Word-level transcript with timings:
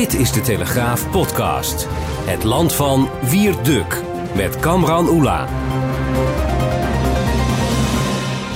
Dit 0.00 0.14
is 0.14 0.32
de 0.32 0.40
Telegraaf 0.40 1.10
podcast. 1.10 1.86
Het 2.24 2.44
land 2.44 2.72
van 2.72 3.08
Wierduk 3.30 4.02
met 4.36 4.60
Kamran 4.60 5.08
Oela. 5.08 5.46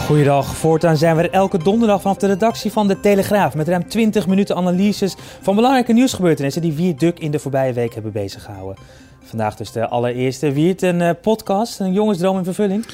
Goeiedag, 0.06 0.56
voortaan 0.56 0.96
zijn 0.96 1.16
we 1.16 1.22
er 1.22 1.30
elke 1.30 1.58
donderdag 1.58 2.00
vanaf 2.00 2.16
de 2.16 2.26
redactie 2.26 2.72
van 2.72 2.88
de 2.88 3.00
Telegraaf 3.00 3.54
met 3.54 3.68
ruim 3.68 3.88
20 3.88 4.26
minuten 4.26 4.56
analyses 4.56 5.14
van 5.40 5.54
belangrijke 5.54 5.92
nieuwsgebeurtenissen 5.92 6.62
die 6.62 6.72
Wierduk 6.72 7.18
in 7.18 7.30
de 7.30 7.38
voorbije 7.38 7.72
week 7.72 7.94
hebben 7.94 8.12
beziggehouden. 8.12 8.76
Vandaag 9.22 9.56
dus 9.56 9.72
de 9.72 9.88
allereerste 9.88 10.52
Wierd, 10.52 10.82
een 10.82 11.00
eh, 11.00 11.10
podcast, 11.22 11.80
een 11.80 11.92
jongensdroom 11.92 12.38
in 12.38 12.44
vervulling. 12.44 12.86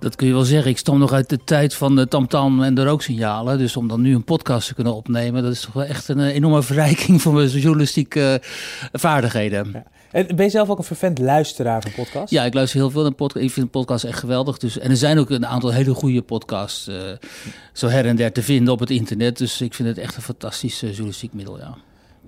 Dat 0.00 0.16
kun 0.16 0.26
je 0.26 0.32
wel 0.32 0.44
zeggen. 0.44 0.70
Ik 0.70 0.78
stam 0.78 0.98
nog 0.98 1.12
uit 1.12 1.28
de 1.28 1.38
tijd 1.44 1.74
van 1.74 1.96
de 1.96 2.08
tamtam 2.08 2.62
en 2.62 2.74
de 2.74 2.84
rooksignalen. 2.84 3.58
Dus 3.58 3.76
om 3.76 3.88
dan 3.88 4.00
nu 4.00 4.14
een 4.14 4.24
podcast 4.24 4.68
te 4.68 4.74
kunnen 4.74 4.94
opnemen, 4.94 5.42
dat 5.42 5.52
is 5.52 5.60
toch 5.60 5.72
wel 5.72 5.84
echt 5.84 6.08
een 6.08 6.20
eh, 6.20 6.34
enorme 6.34 6.62
verrijking 6.62 7.22
van 7.22 7.34
mijn 7.34 7.48
journalistieke 7.48 8.40
eh, 8.40 8.48
vaardigheden. 8.92 9.70
Ja. 9.72 9.84
En 10.10 10.36
ben 10.36 10.44
je 10.44 10.50
zelf 10.50 10.68
ook 10.68 10.78
een 10.78 10.84
vervent 10.84 11.18
luisteraar 11.18 11.82
van 11.82 11.92
podcasts? 11.96 12.30
Ja, 12.30 12.44
ik 12.44 12.54
luister 12.54 12.80
heel 12.80 12.90
veel 12.90 13.02
naar 13.02 13.12
podcasts. 13.12 13.48
Ik 13.48 13.54
vind 13.54 13.70
podcasts 13.70 14.04
echt 14.04 14.18
geweldig. 14.18 14.58
Dus, 14.58 14.78
en 14.78 14.90
er 14.90 14.96
zijn 14.96 15.18
ook 15.18 15.30
een 15.30 15.46
aantal 15.46 15.70
hele 15.70 15.94
goede 15.94 16.22
podcasts 16.22 16.88
uh, 16.88 16.96
zo 17.72 17.88
her 17.88 18.06
en 18.06 18.16
der 18.16 18.32
te 18.32 18.42
vinden 18.42 18.72
op 18.72 18.80
het 18.80 18.90
internet. 18.90 19.38
Dus 19.38 19.60
ik 19.60 19.74
vind 19.74 19.88
het 19.88 19.98
echt 19.98 20.16
een 20.16 20.22
fantastisch 20.22 20.82
uh, 20.82 20.90
journalistiek 20.90 21.32
middel, 21.32 21.58
ja. 21.58 21.76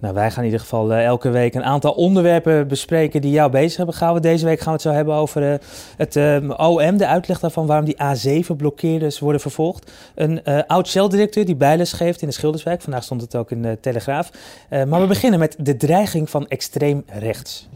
Nou, 0.02 0.14
wij 0.14 0.30
gaan 0.30 0.38
in 0.38 0.44
ieder 0.44 0.60
geval 0.60 0.92
uh, 0.92 1.04
elke 1.04 1.30
week 1.30 1.54
een 1.54 1.64
aantal 1.64 1.92
onderwerpen 1.92 2.68
bespreken 2.68 3.20
die 3.20 3.30
jou 3.30 3.50
bezig 3.50 3.76
hebben 3.76 3.94
gehouden. 3.94 4.22
Deze 4.22 4.44
week 4.44 4.58
gaan 4.58 4.66
we 4.66 4.72
het 4.72 4.82
zo 4.82 4.90
hebben 4.90 5.14
over 5.14 5.52
uh, 5.52 5.58
het 5.96 6.16
uh, 6.16 6.50
OM, 6.56 6.96
de 6.96 7.06
uitleg 7.06 7.40
daarvan 7.40 7.66
waarom 7.66 7.84
die 7.84 7.96
A7-blokkeerders 7.96 9.18
worden 9.18 9.40
vervolgd. 9.40 9.90
Een 10.14 10.42
oud 10.66 10.88
Shell-directeur 10.88 11.44
die 11.44 11.56
bijles 11.56 11.92
geeft 11.92 12.22
in 12.22 12.28
de 12.28 12.34
Schilderswijk. 12.34 12.82
Vandaag 12.82 13.02
stond 13.02 13.20
het 13.20 13.36
ook 13.36 13.50
in 13.50 13.62
de 13.62 13.78
Telegraaf. 13.80 14.30
maar 14.68 15.00
we 15.00 15.06
beginnen 15.06 15.38
met 15.38 15.56
de 15.58 15.76
dreiging 15.76 16.30
van 16.30 16.48
extreem 16.48 17.04
rechts. 17.06 17.68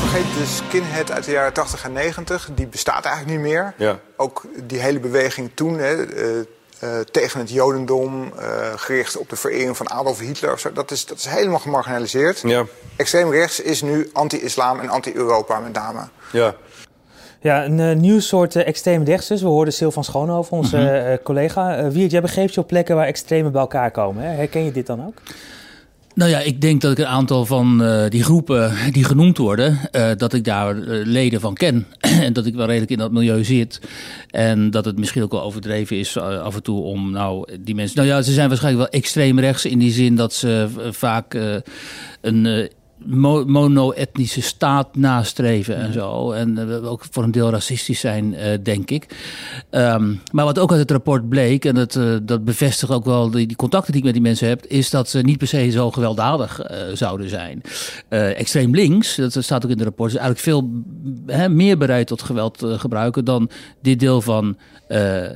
Vergeet 0.00 0.34
de 0.38 0.46
skinhead 0.46 1.12
uit 1.12 1.24
de 1.24 1.32
jaren 1.32 1.52
80 1.52 1.84
en 1.84 1.92
90. 1.92 2.50
Die 2.54 2.66
bestaat 2.66 3.04
eigenlijk 3.04 3.36
niet 3.36 3.52
meer. 3.52 3.74
Ja. 3.76 3.98
Ook 4.16 4.46
die 4.66 4.80
hele 4.80 5.00
beweging 5.00 5.50
toen... 5.54 5.78
Hè, 5.78 5.94
uh, 6.84 7.00
tegen 7.10 7.40
het 7.40 7.50
Jodendom, 7.50 8.32
uh, 8.40 8.72
gericht 8.76 9.16
op 9.16 9.28
de 9.28 9.36
verering 9.36 9.76
van 9.76 9.90
Adolf 9.90 10.18
Hitler. 10.18 10.52
Of 10.52 10.60
zo. 10.60 10.72
Dat, 10.72 10.90
is, 10.90 11.06
dat 11.06 11.18
is 11.18 11.26
helemaal 11.26 11.58
gemarginaliseerd. 11.58 12.40
Ja. 12.44 12.64
Extreem 12.96 13.30
rechts 13.30 13.60
is 13.60 13.82
nu 13.82 14.10
anti-islam 14.12 14.80
en 14.80 14.88
anti-Europa 14.88 15.60
met 15.60 15.72
name. 15.72 16.00
Ja. 16.32 16.54
Ja, 17.40 17.64
een 17.64 17.78
uh, 17.78 17.96
nieuw 17.96 18.20
soort 18.20 18.56
extreem 18.56 19.02
rechts 19.02 19.28
dus. 19.28 19.42
We 19.42 19.48
hoorden 19.48 19.74
Sil 19.78 19.92
van 19.92 20.04
Schoonhoven, 20.04 20.56
onze 20.56 20.76
mm 20.76 20.86
-hmm. 20.86 21.22
collega. 21.22 21.90
Wiert, 21.90 22.10
jij 22.10 22.20
begeeft 22.20 22.54
je 22.54 22.60
op 22.60 22.66
plekken 22.66 22.96
waar 22.96 23.06
extremen 23.06 23.52
bij 23.52 23.60
elkaar 23.60 23.90
komen. 23.90 24.22
Hè? 24.22 24.34
Herken 24.34 24.64
je 24.64 24.72
dit 24.72 24.86
dan 24.86 25.06
ook? 25.06 25.14
Nou 26.14 26.30
ja, 26.30 26.38
ik 26.38 26.60
denk 26.60 26.80
dat 26.80 26.92
ik 26.92 26.98
een 26.98 27.06
aantal 27.06 27.46
van 27.46 27.82
uh, 27.82 28.08
die 28.08 28.22
groepen 28.22 28.72
die 28.90 29.04
genoemd 29.04 29.38
worden, 29.38 29.78
uh, 29.92 30.10
dat 30.16 30.32
ik 30.32 30.44
daar 30.44 30.76
uh, 30.76 31.06
leden 31.06 31.40
van 31.40 31.54
ken. 31.54 31.86
en 32.26 32.32
dat 32.32 32.46
ik 32.46 32.54
wel 32.54 32.66
redelijk 32.66 32.90
in 32.90 32.98
dat 32.98 33.12
milieu 33.12 33.44
zit. 33.44 33.80
En 34.30 34.70
dat 34.70 34.84
het 34.84 34.98
misschien 34.98 35.22
ook 35.22 35.32
wel 35.32 35.42
overdreven 35.42 35.98
is 35.98 36.16
af 36.18 36.54
en 36.54 36.62
toe 36.62 36.82
om 36.82 37.10
nou 37.10 37.56
die 37.60 37.74
mensen. 37.74 37.96
Nou 37.96 38.08
ja, 38.08 38.22
ze 38.22 38.32
zijn 38.32 38.48
waarschijnlijk 38.48 38.90
wel 38.90 39.00
extreem 39.00 39.38
rechts 39.38 39.64
in 39.64 39.78
die 39.78 39.92
zin 39.92 40.16
dat 40.16 40.32
ze 40.32 40.68
vaak 40.90 41.38
een 42.20 42.68
mo 43.06 43.44
mono-etnische 43.44 44.42
staat 44.42 44.96
nastreven 44.96 45.76
en 45.76 45.92
zo. 45.92 46.30
En 46.30 46.58
uh, 46.58 46.90
ook 46.90 47.04
voor 47.10 47.22
een 47.22 47.30
deel 47.30 47.50
racistisch 47.50 48.00
zijn, 48.00 48.32
uh, 48.32 48.44
denk 48.62 48.90
ik. 48.90 49.06
Um, 49.70 50.20
maar 50.32 50.44
wat 50.44 50.58
ook 50.58 50.70
uit 50.70 50.80
het 50.80 50.90
rapport 50.90 51.28
bleek, 51.28 51.64
en 51.64 51.74
dat, 51.74 51.94
uh, 51.94 52.16
dat 52.22 52.44
bevestigt 52.44 52.92
ook 52.92 53.04
wel 53.04 53.30
die, 53.30 53.46
die, 53.46 53.56
contacten 53.56 53.92
die 53.92 54.00
ik 54.00 54.06
met 54.06 54.14
die 54.14 54.22
mensen 54.22 54.48
heb, 54.48 54.66
is 54.66 54.90
dat 54.90 55.08
ze 55.08 55.18
niet 55.18 55.38
per 55.38 55.46
se 55.46 55.70
zo 55.70 55.90
gewelddadig 55.90 56.60
zouden 56.92 57.28
zijn. 57.28 57.62
extreem 58.08 58.74
links, 58.74 59.16
dat 59.16 59.36
staat 59.38 59.64
ook 59.64 59.70
in 59.70 59.76
het 59.76 59.86
rapport, 59.86 60.10
is 60.10 60.16
eigenlijk 60.16 60.44
veel 60.44 60.82
hè, 61.26 61.48
meer 61.48 61.78
bereid 61.78 62.06
tot 62.06 62.22
geweld 62.22 62.64
gebruiken 62.64 63.24
dan 63.24 63.50
dit 63.82 64.00
deel 64.00 64.20
van 64.20 64.56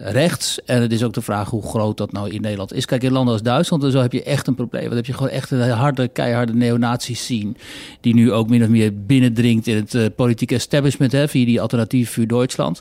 rechts. 0.02 0.64
En 0.64 0.82
het 0.82 0.92
is 0.92 1.02
ook 1.02 1.12
de 1.12 1.20
vraag 1.20 1.50
hoe 1.50 1.62
groot 1.62 1.96
dat 1.96 2.12
nou 2.12 2.30
in 2.30 2.40
Nederland 2.40 2.72
is. 2.72 2.84
Kijk, 2.84 3.02
in 3.02 3.12
landen 3.12 3.32
als 3.32 3.42
Duitsland 3.42 3.84
en 3.84 3.90
zo 3.90 4.00
heb 4.00 4.12
je 4.12 4.22
echt 4.22 4.46
een 4.46 4.54
probleem. 4.54 4.82
Want 4.82 4.94
dan 4.94 5.04
heb 5.04 5.06
je 5.06 5.12
gewoon 5.12 5.32
echt 5.32 5.50
een 5.50 5.70
harde, 5.70 6.08
keiharde 6.08 6.54
neonazies 6.54 7.26
zien 7.26 7.56
die 8.00 8.14
nu 8.14 8.32
ook 8.32 8.48
min 8.48 8.62
of 8.62 8.68
meer 8.68 9.04
binnendringt 9.06 9.66
in 9.66 9.76
het 9.76 9.94
uh, 9.94 10.06
politieke 10.16 10.54
establishment 10.54 11.12
hè, 11.12 11.28
via 11.28 11.44
die 11.44 11.60
alternatief 11.60 12.10
voor 12.12 12.26
Duitsland. 12.26 12.80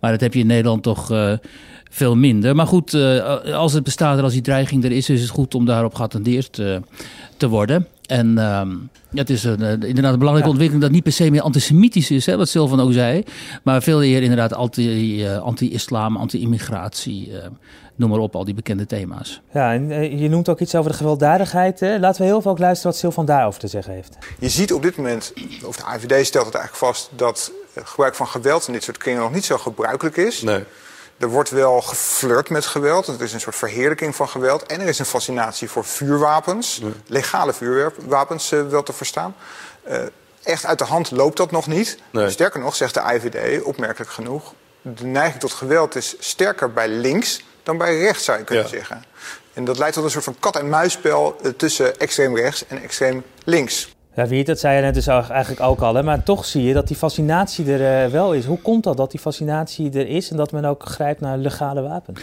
Maar 0.00 0.10
dat 0.10 0.20
heb 0.20 0.34
je 0.34 0.40
in 0.40 0.46
Nederland 0.46 0.82
toch 0.82 1.12
uh, 1.12 1.32
veel 1.96 2.16
minder. 2.16 2.54
Maar 2.54 2.66
goed, 2.66 2.92
uh, 2.92 3.54
als 3.54 3.72
het 3.72 3.84
bestaat 3.84 4.18
en 4.18 4.24
als 4.24 4.32
die 4.32 4.42
dreiging 4.42 4.84
er 4.84 4.92
is, 4.92 5.08
is 5.08 5.20
het 5.20 5.30
goed 5.30 5.54
om 5.54 5.64
daarop 5.64 5.94
geattendeerd 5.94 6.52
te 7.36 7.48
worden. 7.48 7.86
En 8.06 8.38
um, 8.38 8.90
het 9.14 9.30
is 9.30 9.44
een, 9.44 9.60
inderdaad 9.60 10.12
een 10.12 10.18
belangrijke 10.18 10.48
ja. 10.48 10.48
ontwikkeling 10.48 10.82
dat 10.82 10.90
niet 10.90 11.02
per 11.02 11.12
se 11.12 11.30
meer 11.30 11.40
antisemitisch 11.40 12.10
is, 12.10 12.26
hè, 12.26 12.36
wat 12.36 12.48
Sylvan 12.48 12.80
ook 12.80 12.92
zei. 12.92 13.22
Maar 13.62 13.82
veel 13.82 14.04
eer 14.04 14.22
inderdaad 14.22 14.52
anti-islam, 14.52 16.06
anti 16.06 16.20
anti-immigratie. 16.20 17.28
Uh, 17.30 17.36
noem 17.94 18.10
maar 18.10 18.18
op, 18.18 18.36
al 18.36 18.44
die 18.44 18.54
bekende 18.54 18.86
thema's. 18.86 19.40
Ja, 19.52 19.72
en 19.72 19.90
uh, 19.90 20.20
je 20.20 20.28
noemt 20.28 20.48
ook 20.48 20.60
iets 20.60 20.74
over 20.74 20.90
de 20.90 20.96
gewelddadigheid. 20.96 21.80
Hè? 21.80 21.98
Laten 21.98 22.20
we 22.20 22.26
heel 22.26 22.40
veel 22.40 22.50
ook 22.50 22.58
luisteren 22.58 22.90
wat 22.92 23.00
Sylvan 23.00 23.26
daarover 23.26 23.60
te 23.60 23.68
zeggen 23.68 23.92
heeft. 23.92 24.18
Je 24.38 24.48
ziet 24.48 24.72
op 24.72 24.82
dit 24.82 24.96
moment, 24.96 25.32
of 25.64 25.76
de 25.76 25.84
AVD 25.84 26.26
stelt 26.26 26.46
het 26.46 26.54
eigenlijk 26.54 26.84
vast, 26.84 27.10
dat 27.16 27.52
gebruik 27.84 28.14
van 28.14 28.26
geweld 28.26 28.66
in 28.66 28.72
dit 28.72 28.82
soort 28.82 28.96
kringen 28.96 29.20
nog 29.20 29.32
niet 29.32 29.44
zo 29.44 29.58
gebruikelijk 29.58 30.16
is. 30.16 30.42
Nee. 30.42 30.62
Er 31.18 31.28
wordt 31.28 31.50
wel 31.50 31.80
geflirt 31.80 32.50
met 32.50 32.66
geweld. 32.66 33.06
Het 33.06 33.20
is 33.20 33.32
een 33.32 33.40
soort 33.40 33.56
verheerlijking 33.56 34.16
van 34.16 34.28
geweld. 34.28 34.62
En 34.62 34.80
er 34.80 34.88
is 34.88 34.98
een 34.98 35.04
fascinatie 35.04 35.70
voor 35.70 35.84
vuurwapens. 35.84 36.80
Nee. 36.80 36.92
Legale 37.06 37.52
vuurwapens 37.52 38.52
uh, 38.52 38.68
wel 38.68 38.82
te 38.82 38.92
verstaan. 38.92 39.34
Uh, 39.88 39.98
echt 40.42 40.66
uit 40.66 40.78
de 40.78 40.84
hand 40.84 41.10
loopt 41.10 41.36
dat 41.36 41.50
nog 41.50 41.66
niet. 41.66 41.98
Nee. 42.10 42.30
Sterker 42.30 42.60
nog, 42.60 42.74
zegt 42.74 42.94
de 42.94 43.00
IVD, 43.00 43.62
opmerkelijk 43.62 44.10
genoeg... 44.10 44.54
de 44.82 45.04
neiging 45.04 45.40
tot 45.40 45.52
geweld 45.52 45.94
is 45.94 46.16
sterker 46.18 46.72
bij 46.72 46.88
links 46.88 47.44
dan 47.62 47.78
bij 47.78 47.98
rechts, 47.98 48.24
zou 48.24 48.38
je 48.38 48.44
kunnen 48.44 48.64
ja. 48.64 48.70
zeggen. 48.70 49.04
En 49.52 49.64
dat 49.64 49.78
leidt 49.78 49.94
tot 49.94 50.04
een 50.04 50.10
soort 50.10 50.24
van 50.24 50.36
kat-en-muisspel 50.40 51.36
uh, 51.42 51.52
tussen 51.52 51.98
extreem 51.98 52.36
rechts 52.36 52.66
en 52.66 52.82
extreem 52.82 53.24
links. 53.44 53.95
Ja, 54.16 54.26
Wiert, 54.26 54.46
dat 54.46 54.58
zei 54.58 54.76
je 54.76 54.82
net 54.82 54.94
dus 54.94 55.06
eigenlijk 55.06 55.60
ook 55.60 55.80
al. 55.80 55.94
Hè? 55.94 56.02
Maar 56.02 56.22
toch 56.22 56.44
zie 56.44 56.62
je 56.62 56.72
dat 56.74 56.88
die 56.88 56.96
fascinatie 56.96 57.72
er 57.72 58.04
uh, 58.06 58.12
wel 58.12 58.34
is. 58.34 58.44
Hoe 58.44 58.58
komt 58.58 58.84
dat, 58.84 58.96
dat 58.96 59.10
die 59.10 59.20
fascinatie 59.20 59.92
er 59.92 60.08
is 60.08 60.30
en 60.30 60.36
dat 60.36 60.52
men 60.52 60.64
ook 60.64 60.82
grijpt 60.82 61.20
naar 61.20 61.38
legale 61.38 61.82
wapens? 61.82 62.20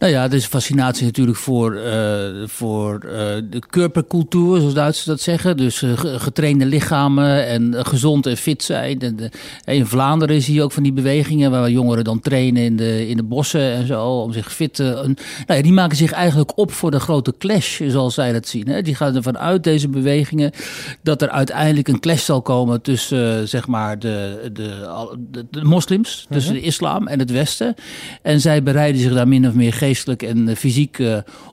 Nou 0.00 0.12
ja, 0.12 0.24
er 0.24 0.34
is 0.34 0.46
fascinatie 0.46 1.04
natuurlijk 1.04 1.36
voor, 1.36 1.74
uh, 1.74 2.46
voor 2.46 3.00
uh, 3.04 3.12
de 3.50 3.62
körpercultuur, 3.70 4.58
zoals 4.58 4.74
Duitsers 4.74 5.06
dat 5.06 5.20
zeggen. 5.20 5.56
Dus 5.56 5.82
uh, 5.82 5.92
getrainde 5.96 6.66
lichamen 6.66 7.46
en 7.46 7.86
gezond 7.86 8.26
en 8.26 8.36
fit 8.36 8.62
zijn. 8.62 9.00
En 9.00 9.16
de, 9.16 9.30
in 9.64 9.86
Vlaanderen 9.86 10.42
zie 10.42 10.54
je 10.54 10.62
ook 10.62 10.72
van 10.72 10.82
die 10.82 10.92
bewegingen 10.92 11.50
waar 11.50 11.70
jongeren 11.70 12.04
dan 12.04 12.20
trainen 12.20 12.62
in 12.62 12.76
de, 12.76 13.08
in 13.08 13.16
de 13.16 13.22
bossen 13.22 13.72
en 13.72 13.86
zo. 13.86 14.04
Om 14.04 14.32
zich 14.32 14.52
fit 14.52 14.74
te... 14.74 14.82
nou 14.82 15.14
ja, 15.46 15.62
die 15.62 15.72
maken 15.72 15.96
zich 15.96 16.12
eigenlijk 16.12 16.58
op 16.58 16.72
voor 16.72 16.90
de 16.90 17.00
grote 17.00 17.34
clash, 17.38 17.80
zoals 17.86 18.14
zij 18.14 18.32
dat 18.32 18.48
zien. 18.48 18.68
Hè. 18.68 18.82
Die 18.82 18.94
gaan 18.94 19.16
ervan 19.16 19.38
uit, 19.38 19.64
deze 19.64 19.88
bewegingen, 19.88 20.52
dat 21.02 21.22
er 21.22 21.30
uiteindelijk 21.30 21.88
een 21.88 22.00
clash 22.00 22.24
zal 22.24 22.42
komen 22.42 22.82
tussen 22.82 23.48
zeg 23.48 23.66
maar 23.66 23.98
de, 23.98 24.50
de, 24.52 24.88
de, 25.30 25.46
de 25.50 25.64
moslims, 25.64 26.26
tussen 26.30 26.52
-huh. 26.52 26.60
de 26.60 26.66
islam 26.66 27.06
en 27.06 27.18
het 27.18 27.30
westen. 27.30 27.74
En 28.22 28.40
zij 28.40 28.62
bereiden 28.62 29.00
zich 29.00 29.12
daar 29.12 29.28
min 29.28 29.48
of 29.48 29.54
meer 29.54 29.72
geen 29.72 29.88
geestelijk 29.90 30.22
en 30.22 30.56
fysiek 30.56 30.98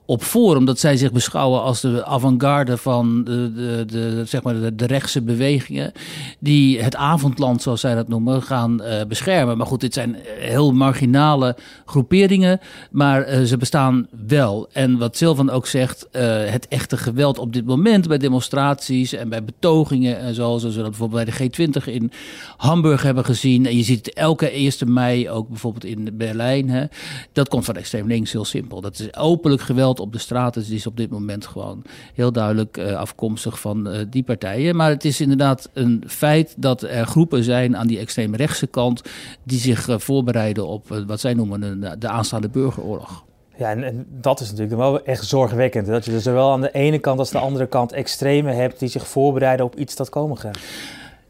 op 0.08 0.22
voor. 0.22 0.56
Omdat 0.56 0.78
zij 0.78 0.96
zich 0.96 1.12
beschouwen 1.12 1.62
als 1.62 1.80
de 1.80 2.04
avant-garde 2.04 2.76
van 2.76 3.24
de, 3.24 3.52
de, 3.52 3.84
de, 3.86 4.22
zeg 4.24 4.42
maar 4.42 4.76
de, 4.76 4.86
rechtse 4.86 5.22
bewegingen. 5.22 5.92
Die 6.38 6.82
het 6.82 6.96
avondland, 6.96 7.62
zoals 7.62 7.80
zij 7.80 7.94
dat 7.94 8.08
noemen, 8.08 8.42
gaan 8.42 8.82
beschermen. 9.08 9.56
Maar 9.56 9.66
goed, 9.66 9.80
dit 9.80 9.94
zijn 9.94 10.16
heel 10.38 10.72
marginale 10.72 11.56
groeperingen. 11.84 12.60
Maar 12.90 13.44
ze 13.46 13.56
bestaan 13.56 14.06
wel. 14.26 14.68
En 14.72 14.98
wat 14.98 15.16
Silvan 15.16 15.50
ook 15.50 15.66
zegt, 15.66 16.06
het 16.10 16.68
echte 16.68 16.96
geweld 16.96 17.38
op 17.38 17.52
dit 17.52 17.66
moment 17.66 18.08
bij 18.08 18.18
demonstraties 18.18 19.12
en 19.12 19.28
bij 19.28 19.44
betogingen 19.44 20.18
en 20.18 20.34
zo. 20.34 20.58
Zoals 20.58 20.76
we 20.76 20.82
dat 20.82 20.90
bijvoorbeeld 20.90 21.24
bij 21.24 21.48
de 21.48 21.70
G20 21.82 21.84
in 21.84 22.12
Hamburg 22.56 23.02
hebben 23.02 23.24
gezien. 23.24 23.66
En 23.66 23.76
je 23.76 23.82
ziet 23.82 24.06
het 24.06 24.14
elke 24.14 24.50
1 24.50 24.92
mei 24.92 25.30
ook 25.30 25.48
bijvoorbeeld 25.48 25.84
in 25.84 26.08
Berlijn. 26.12 26.70
Hè. 26.70 26.84
Dat 27.32 27.48
komt 27.48 27.64
van 27.64 27.76
extreem 27.76 28.06
links, 28.06 28.32
heel 28.32 28.44
simpel. 28.44 28.80
Dat 28.80 28.98
is 28.98 29.16
openlijk 29.16 29.62
geweld 29.62 29.96
op 30.00 30.12
de 30.12 30.18
straten. 30.18 30.60
Dus 30.60 30.70
is 30.70 30.86
op 30.86 30.96
dit 30.96 31.10
moment 31.10 31.46
gewoon 31.46 31.82
heel 32.14 32.32
duidelijk 32.32 32.76
uh, 32.76 32.96
afkomstig 32.96 33.60
van 33.60 33.88
uh, 33.88 33.98
die 34.10 34.22
partijen. 34.22 34.76
Maar 34.76 34.90
het 34.90 35.04
is 35.04 35.20
inderdaad 35.20 35.70
een 35.72 36.04
feit 36.06 36.54
dat 36.56 36.82
er 36.82 37.06
groepen 37.06 37.44
zijn 37.44 37.76
aan 37.76 37.86
die 37.86 37.98
extreemrechtse 37.98 38.66
kant. 38.66 39.02
die 39.42 39.58
zich 39.58 39.88
uh, 39.88 39.98
voorbereiden 39.98 40.66
op 40.66 40.88
wat 41.06 41.20
zij 41.20 41.34
noemen 41.34 41.80
de, 41.80 41.98
de 41.98 42.08
aanstaande 42.08 42.48
burgeroorlog. 42.48 43.24
Ja, 43.58 43.70
en, 43.70 44.06
dat 44.08 44.40
is 44.40 44.50
natuurlijk 44.50 44.76
wel 44.76 45.04
echt 45.04 45.26
zorgwekkend. 45.26 45.86
Dat 45.86 46.04
je 46.04 46.10
dus 46.10 46.22
zowel 46.22 46.52
aan 46.52 46.60
de 46.60 46.72
ene 46.72 46.98
kant 46.98 47.18
als 47.18 47.30
de 47.30 47.38
andere 47.38 47.66
kant 47.66 47.92
extreme 47.92 48.52
hebt 48.52 48.78
die 48.78 48.88
zich 48.88 49.06
voorbereiden 49.06 49.66
op 49.66 49.76
iets 49.76 49.96
dat 49.96 50.08
komen 50.08 50.36
gaat. 50.36 50.58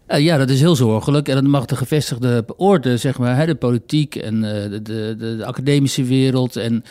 Uh, 0.09 0.21
ja, 0.21 0.37
dat 0.37 0.51
is 0.51 0.61
heel 0.61 0.77
zorgelijk. 0.77 1.29
En 1.29 1.35
dat 1.35 1.45
mag 1.45 1.65
de 1.65 1.77
gevestigde 1.77 2.45
orde, 2.57 2.97
zeg 2.97 3.19
maar, 3.19 3.37
hè, 3.37 3.47
de 3.47 3.55
politiek 3.55 4.15
en 4.17 4.35
uh, 4.35 4.43
de, 4.43 4.83
de, 4.83 5.17
de, 5.19 5.45
academische 5.45 6.05
wereld 6.05 6.57
en 6.57 6.85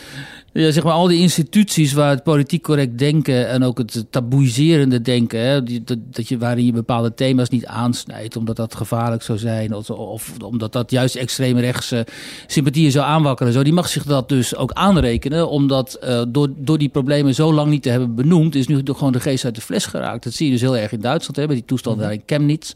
ja, 0.52 0.70
zeg 0.70 0.84
maar, 0.84 0.92
al 0.92 1.06
die 1.06 1.20
instituties 1.20 1.92
waar 1.92 2.10
het 2.10 2.22
politiek 2.22 2.62
correct 2.62 2.98
denken 2.98 3.48
en 3.48 3.62
ook 3.62 3.78
het 3.78 4.04
taboeiserende 4.10 5.00
denken, 5.00 5.40
hè, 5.40 5.62
dat, 5.62 5.98
dat 6.10 6.28
je, 6.28 6.38
waarin 6.38 6.64
je 6.64 6.72
bepaalde 6.72 7.14
thema's 7.14 7.48
niet 7.48 7.66
aansnijdt, 7.66 8.36
omdat 8.36 8.56
dat 8.56 8.74
gevaarlijk 8.74 9.22
zou 9.22 9.38
zijn 9.38 9.74
of, 9.74 9.90
of 9.90 10.32
omdat 10.42 10.72
dat 10.72 10.90
juist 10.90 11.14
extreemrechtse 11.14 12.06
sympathieën 12.46 12.90
zou 12.90 13.06
aanwakkeren. 13.06 13.52
Zo, 13.52 13.62
die 13.62 13.72
mag 13.72 13.88
zich 13.88 14.04
dat 14.04 14.28
dus 14.28 14.56
ook 14.56 14.72
aanrekenen, 14.72 15.48
omdat 15.48 15.98
uh, 16.04 16.22
door, 16.28 16.48
door 16.56 16.78
die 16.78 16.88
problemen 16.88 17.34
zo 17.34 17.52
lang 17.52 17.70
niet 17.70 17.82
te 17.82 17.90
hebben 17.90 18.14
benoemd, 18.14 18.54
is 18.54 18.66
nu 18.66 18.80
gewoon 18.84 19.12
de 19.12 19.20
geest 19.20 19.44
uit 19.44 19.54
de 19.54 19.60
fles 19.60 19.86
geraakt. 19.86 20.24
Dat 20.24 20.32
zie 20.32 20.46
je 20.46 20.52
dus 20.52 20.60
heel 20.60 20.76
erg 20.76 20.92
in 20.92 21.00
Duitsland, 21.00 21.36
hè, 21.36 21.46
met 21.46 21.56
die 21.56 21.64
toestand 21.64 21.98
daar 21.98 22.12
in 22.12 22.22
Chemnitz 22.26 22.72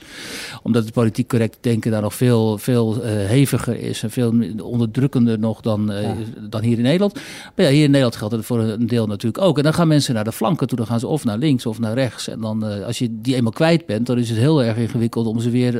omdat 0.62 0.84
het 0.84 0.92
politiek 0.92 1.28
correct 1.28 1.56
denken 1.60 1.90
daar 1.90 2.02
nog 2.02 2.14
veel, 2.14 2.58
veel 2.58 2.96
uh, 2.96 3.02
heviger 3.04 3.78
is 3.78 4.02
en 4.02 4.10
veel 4.10 4.32
onderdrukkender 4.62 5.38
nog 5.38 5.60
dan, 5.60 5.92
uh, 5.92 6.02
ja. 6.02 6.14
dan 6.40 6.62
hier 6.62 6.76
in 6.76 6.82
Nederland. 6.82 7.14
Maar 7.14 7.64
ja, 7.66 7.70
hier 7.70 7.84
in 7.84 7.90
Nederland 7.90 8.16
geldt 8.16 8.34
het 8.34 8.44
voor 8.44 8.58
een 8.58 8.86
deel 8.86 9.06
natuurlijk 9.06 9.44
ook. 9.44 9.56
En 9.56 9.62
dan 9.62 9.74
gaan 9.74 9.88
mensen 9.88 10.14
naar 10.14 10.24
de 10.24 10.32
flanken 10.32 10.66
toe, 10.66 10.78
dan 10.78 10.86
gaan 10.86 11.00
ze 11.00 11.06
of 11.06 11.24
naar 11.24 11.38
links 11.38 11.66
of 11.66 11.78
naar 11.78 11.94
rechts. 11.94 12.28
En 12.28 12.40
dan, 12.40 12.68
uh, 12.68 12.84
als 12.86 12.98
je 12.98 13.08
die 13.20 13.34
eenmaal 13.34 13.52
kwijt 13.52 13.86
bent, 13.86 14.06
dan 14.06 14.18
is 14.18 14.28
het 14.28 14.38
heel 14.38 14.62
erg 14.62 14.76
ingewikkeld 14.76 15.26
om 15.26 15.40
ze 15.40 15.50
weer 15.50 15.72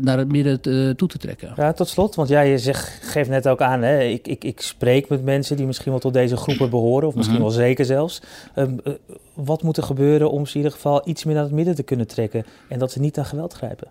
naar 0.00 0.18
het 0.18 0.32
midden 0.32 0.60
toe 0.96 1.08
te 1.08 1.18
trekken. 1.18 1.52
Ja, 1.56 1.72
tot 1.72 1.88
slot, 1.88 2.14
want 2.14 2.28
jij 2.28 2.58
zegt, 2.58 2.98
geeft 3.02 3.28
net 3.30 3.48
ook 3.48 3.60
aan, 3.60 3.82
hè, 3.82 4.02
ik, 4.02 4.28
ik, 4.28 4.44
ik 4.44 4.60
spreek 4.60 5.08
met 5.08 5.24
mensen 5.24 5.56
die 5.56 5.66
misschien 5.66 5.90
wel 5.90 6.00
tot 6.00 6.12
deze 6.12 6.36
groepen 6.36 6.70
behoren, 6.70 7.08
of 7.08 7.14
misschien 7.14 7.38
mm 7.38 7.44
-hmm. 7.44 7.54
wel 7.54 7.64
zeker 7.64 7.84
zelfs. 7.84 8.20
Um, 8.56 8.80
wat 9.34 9.62
moet 9.62 9.76
er 9.76 9.82
gebeuren 9.82 10.30
om 10.30 10.46
ze 10.46 10.52
in 10.52 10.56
ieder 10.56 10.72
geval 10.72 11.08
iets 11.08 11.24
meer 11.24 11.34
naar 11.34 11.44
het 11.44 11.52
midden 11.52 11.74
te 11.74 11.82
kunnen 11.82 12.06
trekken 12.06 12.44
en 12.68 12.78
dat 12.78 12.92
ze 12.92 13.00
niet 13.00 13.18
aan 13.18 13.24
geweld 13.24 13.52
grijpen? 13.52 13.88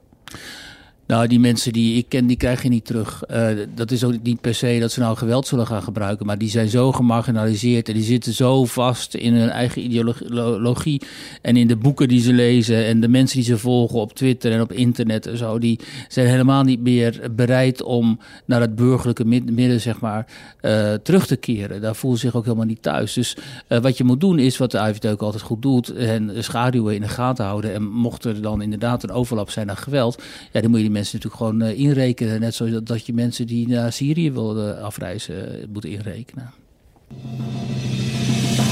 Nou, 1.10 1.28
die 1.28 1.40
mensen 1.40 1.74
die 1.74 1.98
ik 1.98 2.06
ken, 2.10 2.28
die 2.28 2.38
krijg 2.38 2.64
je 2.64 2.70
niet 2.70 2.86
terug. 2.86 3.24
Uh, 3.32 3.48
dat 3.76 3.92
is 3.92 4.04
ook 4.04 4.14
niet 4.24 4.42
per 4.42 4.56
se 4.56 4.78
dat 4.80 4.92
ze 4.92 5.00
nou 5.00 5.18
geweld 5.18 5.48
zullen 5.48 5.68
gaan 5.68 5.84
gebruiken. 5.84 6.26
Maar 6.26 6.38
die 6.38 6.50
zijn 6.50 6.70
zo 6.70 6.92
gemarginaliseerd 6.92 7.88
en 7.88 7.94
die 7.94 8.04
zitten 8.04 8.34
zo 8.34 8.66
vast 8.66 9.14
in 9.14 9.34
hun 9.34 9.50
eigen 9.50 9.82
ideologie. 9.82 11.02
En 11.42 11.58
in 11.58 11.68
de 11.68 11.76
boeken 11.76 12.08
die 12.08 12.22
ze 12.22 12.34
lezen 12.34 12.86
en 12.86 13.00
de 13.00 13.08
mensen 13.08 13.38
die 13.38 13.46
ze 13.46 13.58
volgen 13.58 14.00
op 14.00 14.14
Twitter 14.14 14.52
en 14.52 14.62
op 14.62 14.72
internet 14.72 15.28
en 15.28 15.38
zo. 15.38 15.60
Die 15.60 15.80
zijn 16.08 16.28
helemaal 16.28 16.64
niet 16.64 16.80
meer 16.82 17.22
bereid 17.36 17.84
om 17.84 18.20
naar 18.46 18.62
het 18.62 18.76
burgerlijke 18.76 19.26
midden, 19.26 19.82
zeg 19.82 20.00
maar, 20.00 20.26
uh, 20.62 20.94
terug 20.94 21.28
te 21.28 21.36
keren. 21.36 21.82
Daar 21.82 21.96
voelen 21.96 22.20
ze 22.20 22.26
zich 22.26 22.36
ook 22.36 22.44
helemaal 22.44 22.66
niet 22.66 22.82
thuis. 22.82 23.14
Dus 23.14 23.38
uh, 23.68 23.80
wat 23.80 23.98
je 23.98 24.04
moet 24.04 24.20
doen 24.20 24.40
is 24.40 24.58
wat 24.58 24.72
de 24.72 24.80
AFD 24.80 25.08
ook 25.08 25.22
altijd 25.22 25.44
goed 25.44 25.62
doet. 25.62 25.90
En 25.90 26.44
schaduwen 26.44 26.96
in 26.96 27.02
de 27.02 27.08
gaten 27.08 27.46
houden. 27.46 27.74
En 27.74 27.84
mocht 27.84 28.26
er 28.26 28.42
dan 28.42 28.62
inderdaad 28.62 29.04
een 29.04 29.12
overlap 29.12 29.50
zijn 29.50 29.68
naar 29.68 29.78
geweld. 29.78 30.24
Ja, 30.52 30.62
dan 30.62 30.70
moet 30.70 30.80
je 30.80 30.86
die 30.86 30.98
mensen 31.00 31.20
natuurlijk 31.20 31.44
gewoon 31.44 31.64
uh, 31.64 31.88
inrekenen. 31.88 32.40
Net 32.40 32.56
zoals 32.56 32.72
dat, 32.72 32.88
dat 32.88 33.06
je 33.06 33.14
mensen 33.14 33.48
die 33.48 33.68
naar 33.68 33.94
Syrië 33.94 34.32
wilden 34.32 34.82
afreizen 34.82 35.36
uh, 35.36 35.66
moet 35.74 35.86
inrekenen. 35.86 36.52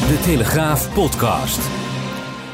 De 0.07 0.19
Telegraaf 0.24 0.94
podcast. 0.94 1.59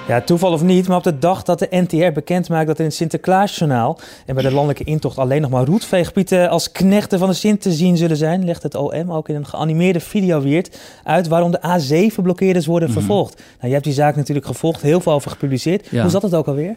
Ja, 0.08 0.22
toeval 0.22 0.52
of 0.52 0.64
niet, 0.64 0.88
maar 0.88 0.98
op 0.98 1.04
de 1.04 1.20
dag 1.20 1.44
dat 1.44 1.60
de 1.60 1.68
NTR 1.70 2.12
bekend 2.12 2.50
maakt 2.50 2.68
dat 2.68 2.80
in 2.80 2.86
het 2.86 2.94
Sinterklaasjournaal 2.94 4.00
en 4.26 4.34
bij 4.34 4.44
de 4.44 4.52
landelijke 4.52 4.84
intocht 4.84 5.18
alleen 5.18 5.42
nog 5.42 5.52
maar 5.52 5.66
roetveegpieten 5.66 6.50
als 6.50 6.72
knechten 6.72 7.20
van 7.20 7.30
de 7.30 7.36
Sint 7.36 7.62
te 7.62 7.72
zien 7.72 7.98
zullen 7.98 8.18
zijn, 8.18 8.46
legt 8.46 8.64
het 8.64 8.76
OM 8.76 9.12
ook 9.12 9.30
in 9.30 9.36
een 9.36 9.46
geanimeerde 9.46 10.00
video 10.00 10.42
weert 10.42 10.80
uit 11.04 11.28
waarom 11.28 11.52
de 11.52 11.60
A7-blokkeerders 11.60 12.66
worden 12.66 12.90
mm 12.90 12.96
-hmm. 12.96 13.04
vervolgd. 13.04 13.36
Nou, 13.36 13.68
je 13.68 13.72
hebt 13.72 13.84
die 13.84 13.94
zaak 13.94 14.16
natuurlijk 14.16 14.46
gevolgd, 14.46 14.82
heel 14.82 15.02
veel 15.02 15.14
over 15.14 15.32
gepubliceerd. 15.32 15.88
Ja. 15.90 16.02
Hoe 16.02 16.12
zat 16.12 16.22
het 16.22 16.36
ook 16.36 16.48
alweer? 16.48 16.76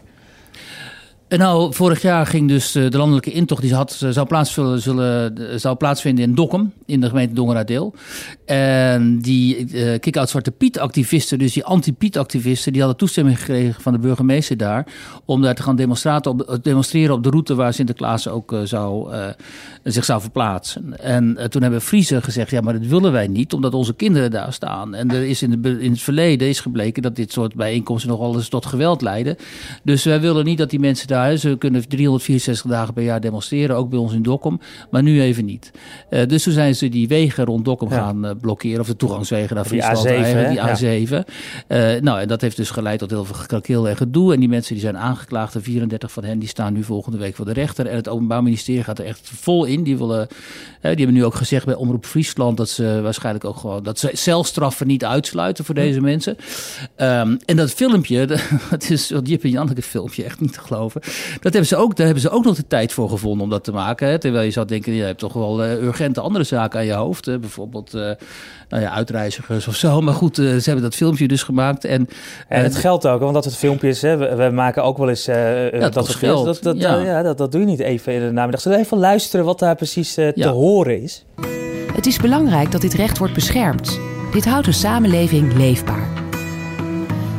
En 1.27 1.39
nou, 1.39 1.73
vorig 1.73 2.01
jaar 2.01 2.25
ging 2.25 2.47
dus 2.47 2.71
de 2.71 2.97
landelijke 2.97 3.31
intocht, 3.31 3.61
die 3.61 3.73
had, 3.73 3.91
zou, 4.09 4.27
plaatsvinden, 4.27 4.81
zullen, 4.81 5.59
zou 5.59 5.75
plaatsvinden 5.75 6.23
in 6.23 6.35
Dokkum, 6.35 6.73
in 6.85 7.01
de 7.01 7.07
gemeente 7.07 7.33
Dongeradeel. 7.33 7.93
En 8.45 9.19
die 9.19 9.65
kick-out 9.99 10.29
Zwarte 10.29 10.51
Piet-activisten, 10.51 11.39
dus 11.39 11.53
die 11.53 11.63
anti-Piet-activisten, 11.63 12.71
die 12.71 12.81
hadden 12.81 12.99
toestemming 12.99 13.39
gekregen 13.39 13.81
van 13.81 13.93
de 13.93 13.99
burgemeester 13.99 14.57
daar, 14.57 14.87
om 15.25 15.41
daar 15.41 15.55
te 15.55 15.63
gaan 15.63 15.75
demonstreren 15.75 16.25
op, 16.25 16.59
demonstreren 16.61 17.15
op 17.15 17.23
de 17.23 17.29
route 17.29 17.55
waar 17.55 17.73
Sinterklaas 17.73 18.27
ook 18.27 18.55
zou, 18.63 19.13
zich 19.83 20.05
zou 20.05 20.21
verplaatsen. 20.21 20.99
En 20.99 21.49
toen 21.49 21.61
hebben 21.61 21.81
Friese 21.81 22.21
gezegd, 22.21 22.51
ja, 22.51 22.61
maar 22.61 22.73
dat 22.73 22.87
willen 22.87 23.11
wij 23.11 23.27
niet, 23.27 23.53
omdat 23.53 23.73
onze 23.73 23.93
kinderen 23.93 24.31
daar 24.31 24.53
staan. 24.53 24.95
En 24.95 25.11
er 25.11 25.23
is 25.23 25.41
in, 25.41 25.63
in 25.63 25.91
het 25.91 26.01
verleden 26.01 26.47
is 26.47 26.59
gebleken 26.59 27.01
dat 27.01 27.15
dit 27.15 27.31
soort 27.31 27.55
bijeenkomsten 27.55 28.09
nogal 28.09 28.35
eens 28.35 28.49
tot 28.49 28.65
geweld 28.65 29.01
leiden. 29.01 29.35
Dus 29.83 30.03
wij 30.03 30.21
willen 30.21 30.45
niet 30.45 30.57
dat 30.57 30.69
die 30.69 30.79
mensen 30.79 31.07
daar 31.07 31.15
ze 31.37 31.55
kunnen 31.57 31.87
364 31.87 32.71
dagen 32.71 32.93
per 32.93 33.03
jaar 33.03 33.21
demonstreren, 33.21 33.75
ook 33.75 33.89
bij 33.89 33.99
ons 33.99 34.13
in 34.13 34.21
Dokkum, 34.21 34.59
maar 34.91 35.03
nu 35.03 35.21
even 35.21 35.45
niet. 35.45 35.71
Uh, 36.09 36.25
dus 36.25 36.43
toen 36.43 36.53
zijn 36.53 36.75
ze 36.75 36.89
die 36.89 37.07
wegen 37.07 37.45
rond 37.45 37.65
Dokkum 37.65 37.89
ja. 37.89 37.95
gaan 37.95 38.25
uh, 38.25 38.31
blokkeren, 38.41 38.79
of 38.79 38.87
de 38.87 38.95
toegangswegen 38.95 39.55
naar 39.55 39.65
Friesland, 39.65 40.03
die 40.03 40.13
A7. 40.13 40.49
Die 40.49 41.05
A7. 41.05 41.09
Ja. 41.09 41.95
Uh, 41.95 42.01
nou, 42.01 42.19
en 42.19 42.27
dat 42.27 42.41
heeft 42.41 42.57
dus 42.57 42.69
geleid 42.69 42.99
tot 42.99 43.09
heel 43.09 43.25
veel 43.25 43.35
gekrakeel 43.35 43.89
en 43.89 43.97
gedoe. 43.97 44.33
En 44.33 44.39
die 44.39 44.49
mensen 44.49 44.73
die 44.73 44.83
zijn 44.83 44.97
aangeklaagd, 44.97 45.53
de 45.53 45.61
34 45.61 46.11
van 46.11 46.23
hen, 46.23 46.39
die 46.39 46.49
staan 46.49 46.73
nu 46.73 46.83
volgende 46.83 47.17
week 47.17 47.35
voor 47.35 47.45
de 47.45 47.53
rechter. 47.53 47.87
En 47.87 47.95
het 47.95 48.07
Openbaar 48.07 48.43
Ministerie 48.43 48.83
gaat 48.83 48.99
er 48.99 49.05
echt 49.05 49.29
vol 49.33 49.65
in. 49.65 49.83
Die, 49.83 49.97
willen, 49.97 50.27
die 50.81 50.89
hebben 50.89 51.13
nu 51.13 51.25
ook 51.25 51.35
gezegd 51.35 51.65
bij 51.65 51.75
Omroep 51.75 52.05
Friesland 52.05 52.57
dat 52.57 52.69
ze 52.69 52.99
waarschijnlijk 53.01 53.45
ook 53.45 53.57
gewoon, 53.57 53.83
dat 53.83 53.99
ze 53.99 54.09
celstraffen 54.13 54.87
niet 54.87 55.05
uitsluiten 55.05 55.65
voor 55.65 55.75
deze 55.75 56.01
mensen. 56.01 56.37
Um, 56.97 57.37
en 57.45 57.55
dat 57.55 57.71
filmpje, 57.71 58.25
dat 58.69 58.89
is, 58.89 59.13
Jip 59.23 59.43
en 59.43 59.49
Janneke 59.49 59.81
filmpje, 59.81 60.23
echt 60.23 60.39
niet 60.39 60.53
te 60.53 60.59
geloven. 60.59 61.01
Dat 61.33 61.51
hebben 61.53 61.65
ze 61.65 61.75
ook, 61.75 61.95
daar 61.95 62.05
hebben 62.05 62.23
ze 62.23 62.29
ook 62.29 62.43
nog 62.43 62.55
de 62.55 62.67
tijd 62.67 62.93
voor 62.93 63.09
gevonden 63.09 63.43
om 63.43 63.49
dat 63.49 63.63
te 63.63 63.71
maken. 63.71 64.07
Hè? 64.07 64.19
Terwijl 64.19 64.45
je 64.45 64.51
zou 64.51 64.65
denken, 64.65 64.93
je 64.93 65.03
hebt 65.03 65.19
toch 65.19 65.33
wel 65.33 65.63
uh, 65.63 65.83
urgente 65.83 66.21
andere 66.21 66.43
zaken 66.43 66.79
aan 66.79 66.85
je 66.85 66.93
hoofd. 66.93 67.25
Hè? 67.25 67.39
Bijvoorbeeld 67.39 67.95
uh, 67.95 68.01
nou 68.69 68.83
ja, 68.83 68.91
uitreizigers 68.91 69.67
of 69.67 69.75
zo. 69.75 70.01
Maar 70.01 70.13
goed, 70.13 70.37
uh, 70.37 70.55
ze 70.55 70.63
hebben 70.63 70.83
dat 70.83 70.95
filmpje 70.95 71.27
dus 71.27 71.43
gemaakt. 71.43 71.85
En, 71.85 72.09
en 72.47 72.63
het 72.63 72.75
geldt 72.75 73.07
ook, 73.07 73.19
want 73.19 73.33
dat 73.33 73.45
het 73.45 73.55
filmpje 73.55 73.87
is, 73.87 74.01
hè, 74.01 74.17
we, 74.17 74.35
we, 74.35 74.49
maken 74.49 74.83
ook 74.83 74.97
wel 74.97 75.09
eens 75.09 75.25
ja, 75.25 75.69
dat, 75.69 75.93
dat 75.93 76.05
soort 76.05 76.17
films. 76.17 76.43
Dat, 76.43 76.63
dat, 76.63 76.81
ja. 76.81 76.97
ja. 76.97 77.21
dat, 77.21 77.37
dat 77.37 77.51
doe 77.51 77.61
je 77.61 77.67
niet 77.67 77.79
even 77.79 78.13
in 78.13 78.19
de 78.19 78.31
namiddag. 78.31 78.61
Zullen 78.61 78.77
we 78.77 78.83
even 78.83 78.97
luisteren 78.97 79.45
wat 79.45 79.59
daar 79.59 79.75
precies 79.75 80.13
te 80.13 80.31
ja. 80.35 80.49
horen 80.49 81.01
is? 81.01 81.25
Het 81.93 82.05
is 82.05 82.17
belangrijk 82.17 82.71
dat 82.71 82.81
dit 82.81 82.93
recht 82.93 83.17
wordt 83.17 83.33
beschermd. 83.33 83.99
Dit 84.31 84.45
houdt 84.45 84.65
de 84.65 84.71
samenleving 84.71 85.53
leefbaar. 85.53 86.16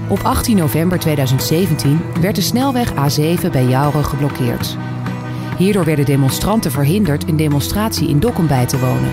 Op 0.08 0.20
18 0.22 0.56
november 0.56 0.98
2017 0.98 2.00
werd 2.20 2.34
de 2.34 2.40
snelweg 2.40 2.92
A7 2.92 3.50
bij 3.52 3.66
Jouren 3.66 4.04
geblokkeerd. 4.04 4.76
Hierdoor 5.56 5.84
werden 5.84 6.04
demonstranten 6.04 6.70
verhinderd 6.70 7.28
een 7.28 7.36
demonstratie 7.36 8.08
in 8.08 8.20
Dokkum 8.20 8.46
bij 8.46 8.66
te 8.66 8.78
wonen. 8.78 9.12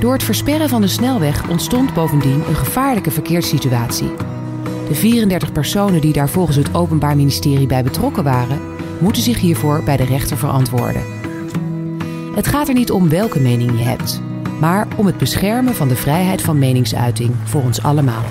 Door 0.00 0.12
het 0.12 0.22
versperren 0.22 0.68
van 0.68 0.80
de 0.80 0.88
snelweg 0.88 1.48
ontstond 1.48 1.94
bovendien 1.94 2.42
een 2.48 2.56
gevaarlijke 2.56 3.10
verkeerssituatie. 3.10 4.10
De 4.88 4.94
34 4.94 5.52
personen 5.52 6.00
die 6.00 6.12
daar 6.12 6.28
volgens 6.28 6.56
het 6.56 6.74
Openbaar 6.74 7.16
Ministerie 7.16 7.66
bij 7.66 7.82
betrokken 7.82 8.24
waren, 8.24 8.60
moeten 8.98 9.22
zich 9.22 9.40
hiervoor 9.40 9.82
bij 9.82 9.96
de 9.96 10.04
rechter 10.04 10.36
verantwoorden. 10.36 11.02
Het 12.34 12.46
gaat 12.46 12.68
er 12.68 12.74
niet 12.74 12.90
om 12.90 13.08
welke 13.08 13.40
mening 13.40 13.78
je 13.78 13.84
hebt, 13.84 14.20
maar 14.60 14.88
om 14.96 15.06
het 15.06 15.18
beschermen 15.18 15.74
van 15.74 15.88
de 15.88 15.96
vrijheid 15.96 16.42
van 16.42 16.58
meningsuiting 16.58 17.34
voor 17.44 17.62
ons 17.62 17.82
allemaal. 17.82 18.24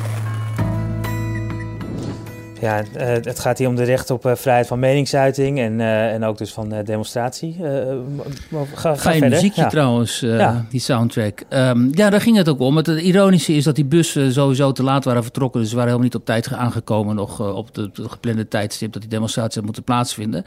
Ja, 2.61 2.81
uh, 2.81 3.07
het 3.07 3.39
gaat 3.39 3.57
hier 3.57 3.67
om 3.67 3.75
de 3.75 3.83
recht 3.83 4.09
op 4.09 4.25
uh, 4.25 4.35
vrijheid 4.35 4.67
van 4.67 4.79
meningsuiting 4.79 5.59
en, 5.59 5.79
uh, 5.79 6.13
en 6.13 6.23
ook 6.23 6.37
dus 6.37 6.53
van 6.53 6.73
demonstratie. 6.83 7.55
ga, 7.59 8.65
ga 8.73 8.95
Fijn 8.95 9.19
verder. 9.19 9.29
muziekje 9.29 9.61
ja. 9.61 9.67
trouwens, 9.67 10.19
ja. 10.19 10.65
die 10.69 10.79
soundtrack. 10.79 11.43
Um, 11.49 11.89
ja, 11.91 12.09
daar 12.09 12.21
ging 12.21 12.37
het 12.37 12.49
ook 12.49 12.59
om. 12.59 12.77
Het, 12.77 12.85
het, 12.85 12.99
ironische 12.99 13.53
is 13.53 13.63
dat 13.63 13.75
die 13.75 13.85
bussen 13.85 14.33
sowieso 14.33 14.71
te 14.71 14.83
laat 14.83 15.03
waren 15.03 15.23
vertrokken. 15.23 15.59
Dus 15.61 15.69
ze 15.69 15.75
waren 15.75 15.91
helemaal 15.91 16.11
niet 16.11 16.21
op 16.21 16.25
tijd 16.25 16.53
aangekomen 16.53 17.15
nog 17.15 17.55
op 17.55 17.73
de, 17.73 17.89
de, 17.93 18.09
geplande 18.09 18.47
tijdstip 18.47 18.93
dat 18.93 19.01
die 19.01 19.11
demonstratie 19.11 19.55
had 19.55 19.63
moeten 19.63 19.83
plaatsvinden. 19.83 20.43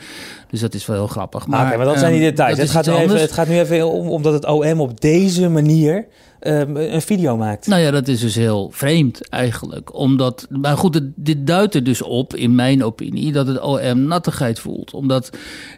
Dus 0.50 0.60
dat 0.60 0.74
is 0.74 0.86
wel 0.86 0.96
heel 0.96 1.06
grappig. 1.06 1.46
Maar, 1.46 1.66
okay, 1.66 1.76
maar 1.76 1.86
dat 1.86 1.98
zijn 1.98 2.12
die 2.12 2.20
ehm, 2.20 2.30
details. 2.30 2.58
Het 2.58 2.70
gaat, 2.70 2.86
nu 2.86 2.92
even, 2.92 3.20
het 3.20 3.32
gaat 3.32 3.48
nu 3.48 3.58
even 3.58 3.90
om, 3.90 4.08
omdat 4.08 4.32
het 4.32 4.46
OM 4.46 4.80
op 4.80 5.00
deze 5.00 5.48
manier 5.48 6.06
Ehm, 6.40 6.76
een 6.76 7.02
video 7.02 7.36
maakt. 7.36 7.66
Nou 7.66 7.82
ja, 7.82 7.90
dat 7.90 8.08
is 8.08 8.20
dus 8.20 8.34
heel 8.34 8.70
vreemd 8.72 9.28
eigenlijk. 9.28 9.94
Omdat, 9.94 10.46
maar 10.50 10.76
goed, 10.76 11.00
dit 11.14 11.46
duidt 11.46 11.74
er 11.74 11.84
dus 11.84 12.02
op, 12.02 12.36
in 12.36 12.54
mijn 12.54 12.84
opinie, 12.84 13.32
dat 13.32 13.46
het 13.46 13.60
OM 13.60 14.02
nattigheid 14.02 14.60
voelt. 14.60 14.94
Omdat 14.94 15.30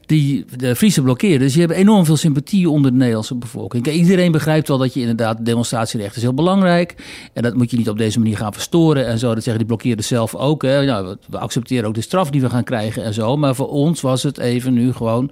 die 0.06 0.44
de 0.56 0.76
Friese 0.76 1.02
blokkeerders, 1.02 1.52
die 1.52 1.60
hebben 1.60 1.78
enorm 1.78 2.04
veel 2.04 2.16
sympathie 2.16 2.70
onder 2.70 2.90
de 2.90 2.96
Nederlandse 2.96 3.34
bevolking. 3.34 3.82
Kijk, 3.82 3.96
iedereen 3.96 4.32
begrijpt 4.32 4.68
wel 4.68 4.78
dat 4.78 4.94
je 4.94 5.00
inderdaad, 5.00 5.44
demonstratierecht 5.44 6.16
is 6.16 6.22
heel 6.22 6.34
belangrijk. 6.34 6.94
En 7.32 7.42
dat 7.42 7.54
moet 7.54 7.70
je 7.70 7.76
niet 7.76 7.88
op 7.88 7.98
deze 7.98 8.18
manier 8.18 8.36
gaan 8.36 8.52
verstoren 8.52 9.06
en 9.06 9.18
zo. 9.18 9.26
Dat 9.26 9.42
zeggen 9.42 9.58
die 9.58 9.66
blokkeerders 9.66 10.08
zelf 10.08 10.34
ook. 10.34 10.62
Hè. 10.62 10.84
Nou, 10.84 11.16
we 11.30 11.38
accepteren 11.38 11.88
ook 11.88 11.94
de 11.94 12.00
straf 12.00 12.30
die 12.30 12.40
we 12.40 12.50
gaan 12.50 12.64
krijgen 12.64 13.04
en 13.04 13.14
zo. 13.14 13.36
Maar 13.36 13.54
voor 13.54 13.68
ons 13.68 14.00
was 14.00 14.22
het 14.22 14.38
even 14.38 14.72
nu 14.72 14.92
gewoon 14.92 15.30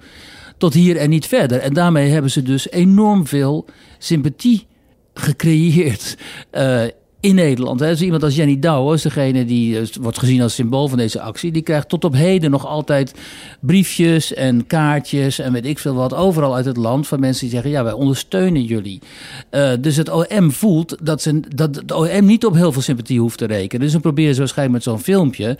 tot 0.57 0.73
hier 0.73 0.97
en 0.97 1.09
niet 1.09 1.27
verder. 1.27 1.59
En 1.59 1.73
daarmee 1.73 2.09
hebben 2.09 2.31
ze 2.31 2.43
dus 2.43 2.71
enorm 2.71 3.27
veel 3.27 3.65
sympathie 3.97 4.69
gecreëerd. 5.13 6.17
Uh, 6.51 6.83
in 7.21 7.35
Nederland. 7.35 7.79
Dus 7.79 8.01
iemand 8.01 8.23
als 8.23 8.35
Jenny 8.35 8.59
Douwers, 8.59 9.01
degene 9.01 9.45
die 9.45 9.79
uh, 9.79 9.87
wordt 10.01 10.19
gezien 10.19 10.41
als 10.41 10.53
symbool 10.53 10.87
van 10.87 10.97
deze 10.97 11.21
actie, 11.21 11.51
die 11.51 11.61
krijgt 11.61 11.89
tot 11.89 12.03
op 12.03 12.13
heden 12.13 12.51
nog 12.51 12.65
altijd 12.65 13.13
briefjes 13.59 14.33
en 14.33 14.67
kaartjes 14.67 15.39
en 15.39 15.53
weet 15.53 15.65
ik 15.65 15.79
veel 15.79 15.93
wat, 15.93 16.13
overal 16.13 16.55
uit 16.55 16.65
het 16.65 16.77
land 16.77 17.07
van 17.07 17.19
mensen 17.19 17.41
die 17.41 17.53
zeggen: 17.53 17.71
Ja, 17.71 17.83
wij 17.83 17.93
ondersteunen 17.93 18.63
jullie. 18.63 18.99
Uh, 19.51 19.71
dus 19.79 19.95
het 19.95 20.09
OM 20.09 20.51
voelt 20.51 20.97
dat, 21.01 21.21
ze, 21.21 21.39
dat 21.55 21.75
het 21.75 21.91
OM 21.91 22.25
niet 22.25 22.45
op 22.45 22.53
heel 22.53 22.71
veel 22.71 22.81
sympathie 22.81 23.19
hoeft 23.19 23.37
te 23.37 23.45
rekenen. 23.45 23.81
Dus 23.81 23.91
dan 23.91 24.01
proberen 24.01 24.33
ze 24.33 24.39
waarschijnlijk 24.39 24.85
met 24.85 24.93
zo'n 24.93 25.03
filmpje 25.03 25.57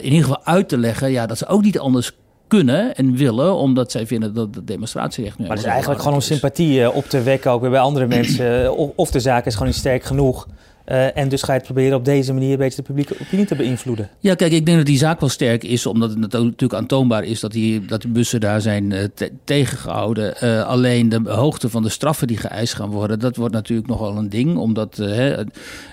in 0.00 0.12
ieder 0.12 0.20
geval 0.20 0.44
uit 0.44 0.68
te 0.68 0.78
leggen 0.78 1.10
ja, 1.10 1.26
dat 1.26 1.38
ze 1.38 1.46
ook 1.46 1.62
niet 1.62 1.78
anders 1.78 2.10
kunnen 2.10 2.27
en 2.48 3.16
willen, 3.16 3.56
omdat 3.56 3.90
zij 3.90 4.06
vinden 4.06 4.34
dat 4.34 4.54
de 4.54 4.64
demonstratierecht 4.64 5.38
nu. 5.38 5.46
Maar 5.46 5.56
het 5.56 5.64
is 5.64 5.70
eigenlijk 5.70 6.00
gewoon 6.00 6.16
om 6.16 6.22
sympathie 6.22 6.82
eh, 6.82 6.96
op 6.96 7.04
te 7.04 7.22
wekken, 7.22 7.50
ook 7.50 7.60
weer 7.60 7.70
bij 7.70 7.80
andere 7.80 8.06
mensen. 8.06 8.46
Eh, 8.58 8.70
of 8.94 9.10
de 9.10 9.20
zaak 9.20 9.46
is 9.46 9.52
gewoon 9.52 9.68
niet 9.68 9.76
sterk 9.76 10.02
genoeg. 10.02 10.46
Uh, 10.92 11.16
en 11.16 11.28
dus 11.28 11.42
ga 11.42 11.52
je 11.52 11.58
het 11.58 11.66
proberen 11.66 11.96
op 11.96 12.04
deze 12.04 12.32
manier 12.32 12.52
een 12.52 12.58
beetje 12.58 12.76
de 12.76 12.82
publieke 12.82 13.16
opinie 13.20 13.46
te 13.46 13.54
beïnvloeden. 13.54 14.08
Ja, 14.18 14.34
kijk, 14.34 14.52
ik 14.52 14.66
denk 14.66 14.76
dat 14.76 14.86
die 14.86 14.98
zaak 14.98 15.20
wel 15.20 15.28
sterk 15.28 15.64
is, 15.64 15.86
omdat 15.86 16.10
het 16.10 16.18
natuurlijk 16.18 16.74
aantoonbaar 16.74 17.24
is 17.24 17.40
dat 17.40 17.52
die, 17.52 17.84
dat 17.84 18.02
die 18.02 18.10
bussen 18.10 18.40
daar 18.40 18.60
zijn 18.60 18.90
uh, 18.90 19.04
tegengehouden. 19.44 20.34
Uh, 20.42 20.66
alleen 20.66 21.08
de 21.08 21.20
hoogte 21.24 21.68
van 21.68 21.82
de 21.82 21.88
straffen 21.88 22.26
die 22.26 22.36
geëist 22.36 22.74
gaan 22.74 22.90
worden, 22.90 23.18
dat 23.18 23.36
wordt 23.36 23.54
natuurlijk 23.54 23.88
nogal 23.88 24.16
een 24.16 24.28
ding. 24.28 24.56
Omdat 24.56 25.02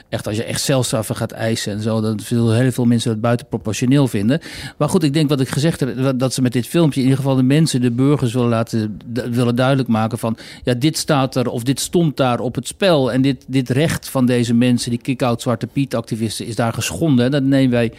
echt, 0.10 0.28
als 0.28 0.36
je 0.36 0.44
echt 0.44 0.62
celstraffen 0.62 1.16
gaat 1.16 1.32
eisen 1.32 1.74
en 1.74 1.82
zo, 1.82 2.02
dan 2.02 2.20
veel, 2.20 2.54
heel 2.54 2.72
veel 2.72 2.86
mensen 2.86 3.12
het 3.12 3.22
buitenproportioneel 3.22 4.08
vinden. 4.08 4.40
Maar 4.78 4.90
goed, 4.90 5.04
ik 5.04 5.14
denk 5.14 5.30
wat 5.30 5.40
ik 5.40 5.50
gezegd 5.50 5.80
heb, 5.80 6.20
dat 6.20 6.34
ze 6.34 6.42
met 6.42 6.54
dit 6.54 6.68
filmpje 6.68 7.00
in 7.00 7.06
ieder 7.06 7.22
geval 7.22 7.36
de 7.36 7.44
mensen, 7.44 7.82
de 7.82 7.92
burgers 7.92 8.34
willen 8.34 8.50
laten 8.50 8.98
willen 9.14 9.56
duidelijk 9.56 9.88
maken 9.88 10.18
van 10.18 10.38
ja, 10.64 10.74
dit 10.74 10.98
staat 10.98 11.36
er 11.36 11.48
of 11.48 11.64
dit 11.64 11.80
stond 11.80 12.18
daar 12.18 12.40
op 12.40 12.56
het 12.56 12.68
spel. 12.68 13.12
En 13.12 13.22
dit, 13.22 13.44
dit 13.48 13.70
recht 13.70 14.10
van 14.10 14.26
deze 14.26 14.54
mensen, 14.54 14.90
die 14.90 15.00
kick-out 15.00 15.42
Zwarte 15.42 15.68
Piet-activisten, 15.68 16.46
is 16.46 16.56
daar 16.56 16.74
geschonden. 16.74 17.26
En 17.26 17.32
dat 17.32 17.44
nemen 17.44 17.72
wij 17.72 17.92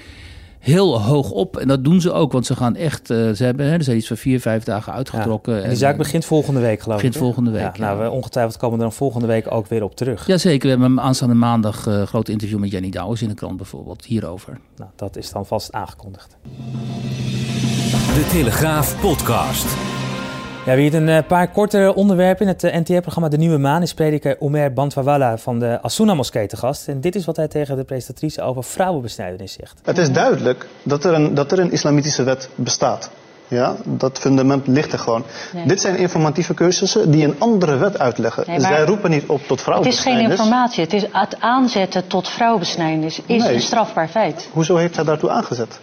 heel 0.59 1.01
hoog 1.01 1.31
op. 1.31 1.57
En 1.57 1.69
dat 1.69 1.85
doen 1.85 2.01
ze 2.01 2.13
ook, 2.13 2.33
want 2.33 2.47
ze 2.47 2.57
gaan 2.57 2.77
echt. 2.77 3.11
Uh, 3.11 3.31
ze 3.31 3.45
hebben 3.45 3.67
hè, 3.67 3.73
er 3.73 3.85
zijn 3.85 3.97
iets 3.97 4.07
van 4.07 4.17
vier, 4.17 4.41
vijf 4.41 4.65
dagen 4.65 4.93
uitgetrokken. 4.93 5.55
Ja, 5.55 5.63
en 5.63 5.69
die 5.69 5.79
zaak 5.79 5.93
eh, 5.93 5.99
begint 5.99 6.25
volgende 6.25 6.61
week, 6.61 6.81
geloof 6.81 6.99
ik. 6.99 7.05
Begint 7.05 7.25
volgende 7.25 7.51
week. 7.51 7.77
Ja, 7.77 7.85
Nou, 7.85 7.99
we 8.03 8.11
ongetwijfeld 8.11 8.57
komen 8.57 8.77
er 8.77 8.83
dan 8.83 8.93
volgende 8.93 9.27
week 9.27 9.53
ook 9.53 9.67
weer 9.67 9.83
op 9.83 9.97
terug. 9.97 10.27
Jazeker. 10.27 10.75
We 10.75 10.81
hebben 10.81 11.01
aanstaande 11.01 11.35
maandag 11.35 11.87
een 11.87 12.01
uh, 12.01 12.07
groot 12.07 12.29
interview 12.29 12.59
met 12.59 12.71
Jenny 12.71 12.91
Douwens 12.91 13.23
in 13.23 13.29
de 13.29 13.35
krant 13.35 13.57
bijvoorbeeld 13.57 14.05
hierover. 14.05 14.59
Nou, 14.77 14.91
dat 14.97 15.17
is 15.17 15.31
dan 15.31 15.47
vast 15.47 15.73
aangekondigd. 15.73 16.37
De 18.15 18.27
Telegraaf 18.31 19.01
Podcast. 19.01 19.96
Ja, 20.67 20.75
wie 20.75 20.85
het 20.85 20.95
een 20.95 21.09
eh, 21.09 21.27
paar 21.27 21.51
korte 21.51 21.93
onderwerpen 21.95 22.47
in 22.47 22.53
het 22.53 22.65
eh, 22.65 22.81
NTR-programma 22.81 23.29
De 23.29 23.37
Nieuwe 23.37 23.59
Maan 23.59 23.83
is 23.83 23.95
prediker 23.95 24.37
Omer 24.39 24.73
Bantwawala 24.73 25.39
van 25.39 25.59
de 25.59 25.83
Asuna 25.83 26.15
Moskee 26.15 26.47
te 26.47 26.57
gast. 26.57 26.89
En 26.89 27.01
dit 27.01 27.15
is 27.15 27.25
wat 27.25 27.37
hij 27.37 27.49
tegen 27.49 27.77
de 27.77 27.85
presentatrice 27.85 28.43
over 28.43 28.65
vrouwenbesnijdenis 28.65 29.53
zegt. 29.53 29.81
Het 29.83 29.99
is 29.99 30.13
duidelijk 30.13 30.67
dat 30.83 31.05
er 31.05 31.15
een, 31.15 31.35
dat 31.35 31.53
er 31.53 31.59
een 31.59 31.73
islamitische 31.73 32.23
wet 32.23 32.49
bestaat. 32.55 33.11
Ja, 33.49 33.77
dat 33.85 34.19
fundament 34.19 34.67
ligt 34.67 34.93
er 34.93 34.99
gewoon. 34.99 35.25
Dit 35.67 35.81
zijn 35.81 35.97
informatieve 35.97 36.55
cursussen 36.55 37.11
die 37.11 37.25
een 37.25 37.35
andere 37.39 37.77
wet 37.77 37.99
uitleggen. 37.99 38.45
Nee, 38.47 38.61
Zij 38.61 38.85
roepen 38.85 39.11
niet 39.11 39.27
op 39.27 39.41
tot 39.47 39.61
vrouwenbesnijdenis. 39.61 40.23
Het 40.23 40.33
is 40.33 40.39
geen 40.39 40.49
informatie. 40.49 40.83
Het 40.83 40.93
is 40.93 41.07
het 41.13 41.41
aanzetten 41.41 42.07
tot 42.07 42.29
vrouwenbesnijdenis 42.29 43.21
is 43.27 43.45
een 43.45 43.61
strafbaar 43.61 44.09
feit. 44.09 44.49
Hoezo 44.53 44.77
heeft 44.77 44.97
hij 44.97 45.05
daartoe 45.05 45.31
aangezet? 45.31 45.81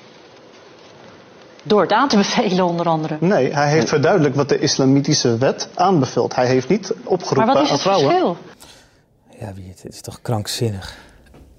Door 1.63 1.81
het 1.81 1.91
aan 1.91 2.07
te 2.07 2.17
bevelen, 2.17 2.65
onder 2.65 2.85
andere. 2.85 3.17
Nee, 3.19 3.53
hij 3.53 3.69
heeft 3.69 3.89
verduidelijkt 3.89 4.35
wat 4.35 4.49
de 4.49 4.59
islamitische 4.59 5.37
wet 5.37 5.69
aanbeveelt. 5.75 6.35
Hij 6.35 6.47
heeft 6.47 6.69
niet 6.69 6.93
opgeroepen 7.03 7.55
aan 7.55 7.79
vrouwen. 7.79 8.05
Maar 8.05 8.21
wat 8.23 8.33
is 8.33 8.39
het 8.39 8.41
verschil? 8.41 9.47
Ja, 9.47 9.53
wie 9.53 9.67
het, 9.67 9.83
het 9.83 9.93
is 9.93 10.01
toch 10.01 10.21
krankzinnig. 10.21 10.97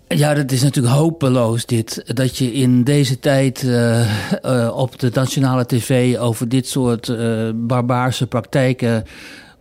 Ja, 0.08 0.34
dat 0.34 0.50
is 0.50 0.62
natuurlijk 0.62 0.94
hopeloos 0.94 1.66
dit. 1.66 2.16
Dat 2.16 2.36
je 2.38 2.52
in 2.52 2.84
deze 2.84 3.18
tijd 3.18 3.62
uh, 3.62 4.00
uh, 4.44 4.76
op 4.76 4.98
de 4.98 5.10
nationale 5.12 5.66
tv 5.66 6.18
over 6.18 6.48
dit 6.48 6.68
soort 6.68 7.08
uh, 7.08 7.50
barbaarse 7.54 8.26
praktijken 8.26 9.04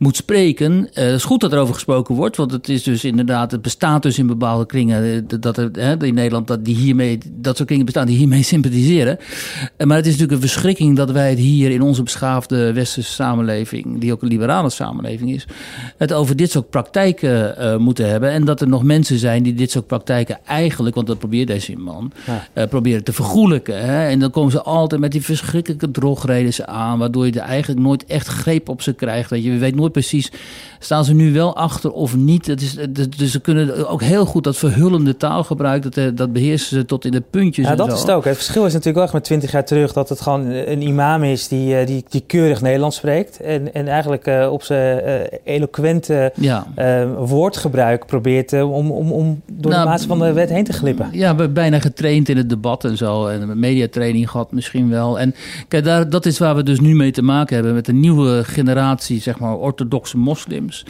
moet 0.03 0.15
spreken. 0.15 0.71
Uh, 0.73 0.87
het 0.93 1.13
is 1.13 1.23
goed 1.23 1.41
dat 1.41 1.53
er 1.53 1.59
over 1.59 1.73
gesproken 1.73 2.15
wordt, 2.15 2.35
want 2.37 2.51
het 2.51 2.69
is 2.69 2.83
dus 2.83 3.03
inderdaad, 3.03 3.51
het 3.51 3.61
bestaat 3.61 4.01
dus 4.01 4.17
in 4.17 4.27
bepaalde 4.27 4.65
kringen 4.65 5.03
eh, 5.03 5.39
dat 5.39 5.57
er 5.57 5.69
hè, 5.73 6.05
in 6.05 6.13
Nederland 6.13 6.47
dat 6.47 6.65
die 6.65 6.75
hiermee, 6.75 7.17
dat 7.31 7.55
soort 7.55 7.67
kringen 7.67 7.85
bestaan 7.85 8.07
die 8.07 8.17
hiermee 8.17 8.43
sympathiseren. 8.53 9.17
Uh, 9.77 9.87
maar 9.87 9.97
het 9.97 10.05
is 10.05 10.11
natuurlijk 10.11 10.41
een 10.41 10.49
verschrikking 10.49 10.95
dat 10.95 11.11
wij 11.11 11.29
het 11.29 11.39
hier 11.39 11.71
in 11.71 11.81
onze 11.81 12.03
beschaafde 12.03 12.73
westerse 12.73 13.11
samenleving, 13.11 13.99
die 13.99 14.11
ook 14.11 14.21
een 14.21 14.27
liberale 14.27 14.69
samenleving 14.69 15.33
is, 15.33 15.45
het 15.97 16.13
over 16.13 16.35
dit 16.35 16.51
soort 16.51 16.69
praktijken 16.69 17.55
uh, 17.59 17.77
moeten 17.77 18.09
hebben. 18.09 18.29
En 18.29 18.45
dat 18.45 18.61
er 18.61 18.67
nog 18.67 18.83
mensen 18.83 19.17
zijn 19.17 19.43
die 19.43 19.53
dit 19.53 19.71
soort 19.71 19.87
praktijken 19.87 20.39
eigenlijk, 20.45 20.95
want 20.95 21.07
dat 21.07 21.19
probeert 21.19 21.47
deze 21.47 21.75
man, 21.77 22.11
ja. 22.53 22.65
proberen 22.65 23.03
te 23.03 23.13
vergoelijken. 23.13 23.85
Hè? 23.85 24.07
En 24.07 24.19
dan 24.19 24.31
komen 24.31 24.51
ze 24.51 24.61
altijd 24.61 25.01
met 25.01 25.11
die 25.11 25.21
verschrikkelijke 25.21 25.91
drogreden 25.91 26.67
aan, 26.67 26.99
waardoor 26.99 27.25
je 27.25 27.31
er 27.31 27.39
eigenlijk 27.39 27.81
nooit 27.81 28.05
echt 28.05 28.27
greep 28.27 28.69
op 28.69 28.81
ze 28.81 28.93
krijgt. 28.93 29.29
Dat 29.29 29.43
je, 29.43 29.51
je 29.53 29.59
weet 29.59 29.75
nooit 29.75 29.92
precies 29.93 30.31
staan 30.79 31.05
ze 31.05 31.13
nu 31.13 31.33
wel 31.33 31.55
achter 31.55 31.91
of 31.91 32.15
niet. 32.15 32.45
Het 32.45 32.61
is, 32.61 32.77
dus 33.17 33.31
ze 33.31 33.39
kunnen 33.39 33.89
ook 33.89 34.01
heel 34.01 34.25
goed 34.25 34.43
dat 34.43 34.57
verhullende 34.57 35.17
taalgebruik, 35.17 35.83
dat, 35.83 35.97
eh, 35.97 36.05
dat 36.15 36.33
beheersen 36.33 36.77
ze 36.77 36.85
tot 36.85 37.05
in 37.05 37.11
de 37.11 37.23
puntjes. 37.29 37.67
Ja, 37.67 37.75
dat 37.75 37.93
is 37.93 37.99
het 37.99 38.11
ook. 38.11 38.25
Het 38.25 38.35
verschil 38.35 38.65
is 38.65 38.69
natuurlijk 38.69 38.95
wel 38.95 39.03
echt 39.03 39.13
met 39.13 39.23
twintig 39.23 39.51
jaar 39.51 39.65
terug 39.65 39.93
dat 39.93 40.09
het 40.09 40.21
gewoon 40.21 40.45
een 40.45 40.81
imam 40.81 41.23
is 41.23 41.47
die, 41.47 41.77
eh, 41.77 41.87
die, 41.87 42.05
die 42.09 42.23
keurig 42.27 42.61
Nederlands 42.61 42.95
spreekt. 42.95 43.39
En, 43.39 43.73
en 43.73 43.87
eigenlijk 43.87 44.27
uh, 44.27 44.51
op 44.51 44.63
zijn 44.63 45.01
uh, 45.05 45.13
eloquente 45.43 46.31
ja. 46.35 46.67
uh, 46.77 47.05
woordgebruik 47.17 48.05
probeert 48.05 48.53
om, 48.53 48.91
om, 48.91 49.11
om 49.11 49.41
door 49.51 49.71
nou, 49.71 49.83
de 49.83 49.89
maat 49.89 50.05
van 50.05 50.19
de 50.19 50.33
wet 50.33 50.49
heen 50.49 50.63
te 50.63 50.73
glippen. 50.73 51.09
Ja, 51.11 51.35
we 51.35 51.49
bijna 51.49 51.79
getraind 51.79 52.29
in 52.29 52.37
het 52.37 52.49
debat 52.49 52.83
en 52.83 52.97
zo. 52.97 53.27
En 53.27 53.59
mediatraining 53.59 54.29
gehad 54.29 54.51
misschien 54.51 54.89
wel. 54.89 55.19
En 55.19 55.35
kijk, 55.67 55.83
daar, 55.83 56.09
dat 56.09 56.25
is 56.25 56.39
waar 56.39 56.55
we 56.55 56.63
dus 56.63 56.79
nu 56.79 56.95
mee 56.95 57.11
te 57.11 57.21
maken 57.21 57.55
hebben 57.55 57.73
met 57.73 57.87
een 57.87 57.99
nieuwe 57.99 58.43
generatie, 58.43 59.21
zeg 59.21 59.39
maar, 59.39 59.57
orthodoxe 59.83 60.17
moslims. 60.17 60.85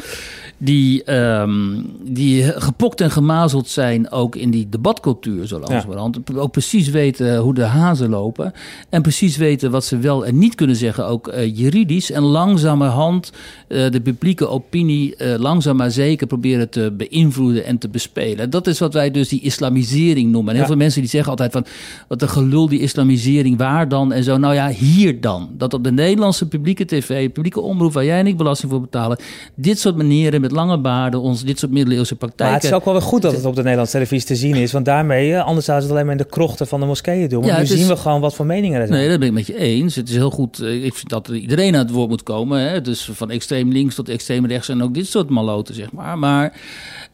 Die, 0.57 1.13
um, 1.13 1.85
die 2.01 2.43
gepokt 2.43 3.01
en 3.01 3.11
gemazeld 3.11 3.67
zijn 3.67 4.11
ook 4.11 4.35
in 4.35 4.51
die 4.51 4.69
debatcultuur 4.69 5.47
zo 5.47 5.59
langzamerhand. 5.59 6.19
Ja. 6.25 6.39
Ook 6.39 6.51
precies 6.51 6.89
weten 6.89 7.37
hoe 7.37 7.53
de 7.53 7.63
hazen 7.63 8.09
lopen. 8.09 8.53
En 8.89 9.01
precies 9.01 9.37
weten 9.37 9.71
wat 9.71 9.85
ze 9.85 9.97
wel 9.97 10.25
en 10.25 10.37
niet 10.37 10.55
kunnen 10.55 10.75
zeggen, 10.75 11.07
ook 11.07 11.27
uh, 11.27 11.57
juridisch. 11.57 12.11
En 12.11 12.23
langzamerhand 12.23 13.31
uh, 13.67 13.89
de 13.91 14.01
publieke 14.01 14.47
opinie 14.47 15.15
uh, 15.17 15.35
langzaam 15.37 15.75
maar 15.75 15.91
zeker 15.91 16.27
proberen 16.27 16.69
te 16.69 16.93
beïnvloeden 16.97 17.65
en 17.65 17.77
te 17.77 17.89
bespelen. 17.89 18.49
Dat 18.49 18.67
is 18.67 18.79
wat 18.79 18.93
wij 18.93 19.11
dus 19.11 19.29
die 19.29 19.41
islamisering 19.41 20.31
noemen. 20.31 20.49
En 20.49 20.53
heel 20.53 20.61
ja. 20.61 20.67
veel 20.67 20.83
mensen 20.83 21.01
die 21.01 21.09
zeggen 21.09 21.29
altijd 21.29 21.51
van, 21.51 21.65
wat 22.07 22.21
een 22.21 22.29
gelul 22.29 22.67
die 22.67 22.79
islamisering, 22.79 23.57
waar 23.57 23.87
dan? 23.87 24.11
En 24.11 24.23
zo, 24.23 24.37
nou 24.37 24.53
ja, 24.53 24.69
hier 24.69 25.21
dan. 25.21 25.49
Dat 25.57 25.73
op 25.73 25.83
de 25.83 25.91
Nederlandse 25.91 26.47
publieke 26.47 26.85
tv, 26.85 27.31
publieke 27.31 27.61
omroep, 27.61 27.93
waar 27.93 28.05
jij 28.05 28.19
en 28.19 28.27
ik 28.27 28.37
belasting 28.37 28.71
voor 28.71 28.82
betalen, 28.83 29.17
dit 29.55 29.79
soort 29.79 29.95
manieren 29.95 30.41
met 30.41 30.51
lange 30.51 30.79
baarden, 30.79 31.21
ons 31.21 31.43
dit 31.43 31.59
soort 31.59 31.71
middeleeuwse 31.71 32.15
praktijken. 32.15 32.45
Maar 32.45 32.61
het 32.61 32.71
is 32.71 32.77
ook 32.77 32.85
wel 32.85 32.93
weer 32.93 33.03
goed 33.03 33.21
dat 33.21 33.35
het 33.35 33.45
op 33.45 33.55
de 33.55 33.61
Nederlandse 33.61 33.93
televisie 33.93 34.27
te 34.27 34.35
zien 34.35 34.55
is, 34.55 34.71
want 34.71 34.85
daarmee, 34.85 35.39
anders 35.39 35.65
zouden 35.65 35.87
ze 35.87 35.93
het 35.93 36.01
alleen 36.03 36.05
maar 36.05 36.21
in 36.21 36.29
de 36.29 36.35
krochten 36.35 36.67
van 36.67 36.79
de 36.79 36.85
moskeeën 36.85 37.29
doen. 37.29 37.39
Want 37.39 37.51
ja, 37.51 37.57
nu 37.57 37.63
is, 37.63 37.69
zien 37.69 37.87
we 37.87 37.95
gewoon 37.95 38.21
wat 38.21 38.35
voor 38.35 38.45
meningen 38.45 38.81
er 38.81 38.87
zijn. 38.87 38.99
Nee, 38.99 39.09
dat 39.09 39.19
ben 39.19 39.27
ik 39.27 39.33
met 39.33 39.47
je 39.47 39.57
eens. 39.57 39.95
Het 39.95 40.09
is 40.09 40.15
heel 40.15 40.31
goed. 40.31 40.59
Eh, 40.59 40.85
ik 40.85 40.93
vind 40.93 41.09
dat 41.09 41.27
iedereen 41.27 41.73
aan 41.73 41.81
het 41.81 41.91
woord 41.91 42.09
moet 42.09 42.23
komen. 42.23 42.59
Hè? 42.59 42.81
Dus 42.81 43.09
van 43.13 43.31
extreem 43.31 43.71
links 43.71 43.95
tot 43.95 44.09
extreem 44.09 44.45
rechts 44.45 44.69
en 44.69 44.83
ook 44.83 44.93
dit 44.93 45.07
soort 45.07 45.29
maloten, 45.29 45.75
zeg 45.75 45.91
maar. 45.91 46.19
Maar 46.19 46.53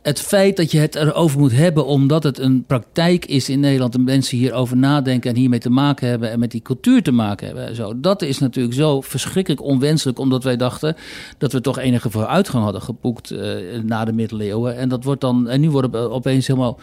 het 0.01 0.20
feit 0.20 0.58
dat 0.58 0.72
je 0.72 0.79
het 0.79 0.96
erover 0.96 1.39
moet 1.39 1.51
hebben, 1.51 1.86
omdat 1.86 2.24
het 2.24 2.39
een 2.39 2.63
praktijk 2.65 3.25
is 3.25 3.50
in 3.50 3.60
Nederland 3.60 3.96
en 3.96 4.03
mensen 4.03 4.38
hierover 4.38 4.77
nadenken 4.77 5.29
en 5.29 5.36
hiermee 5.36 5.60
te 5.60 5.70
maken 5.70 6.08
hebben 6.08 6.32
en 6.32 6.39
met 6.39 6.51
die 6.51 6.62
cultuur 6.62 7.03
te 7.03 7.12
maken 7.12 7.46
hebben. 7.46 7.68
En 7.68 7.75
zo. 7.75 8.00
Dat 8.00 8.22
is 8.22 8.39
natuurlijk 8.39 8.75
zo 8.75 9.01
verschrikkelijk 9.01 9.63
onwenselijk, 9.63 10.20
omdat 10.20 10.44
wij 10.44 10.58
dachten 10.58 10.96
dat 11.38 11.51
we 11.51 11.62
toch 11.62 11.77
enige 11.77 12.10
vooruitgang 12.10 12.63
hadden 12.63 12.82
geboekt 12.82 13.32
uh, 13.32 13.82
na 13.84 14.06
de 14.06 14.13
middeleeuwen. 14.13 14.77
En 14.77 14.89
dat 14.89 15.03
wordt 15.03 15.22
dan, 15.22 15.50
en 15.50 15.62
nu 15.62 15.70
worden 15.70 15.91
we 15.91 16.10
opeens 16.10 16.48
helemaal 16.48 16.79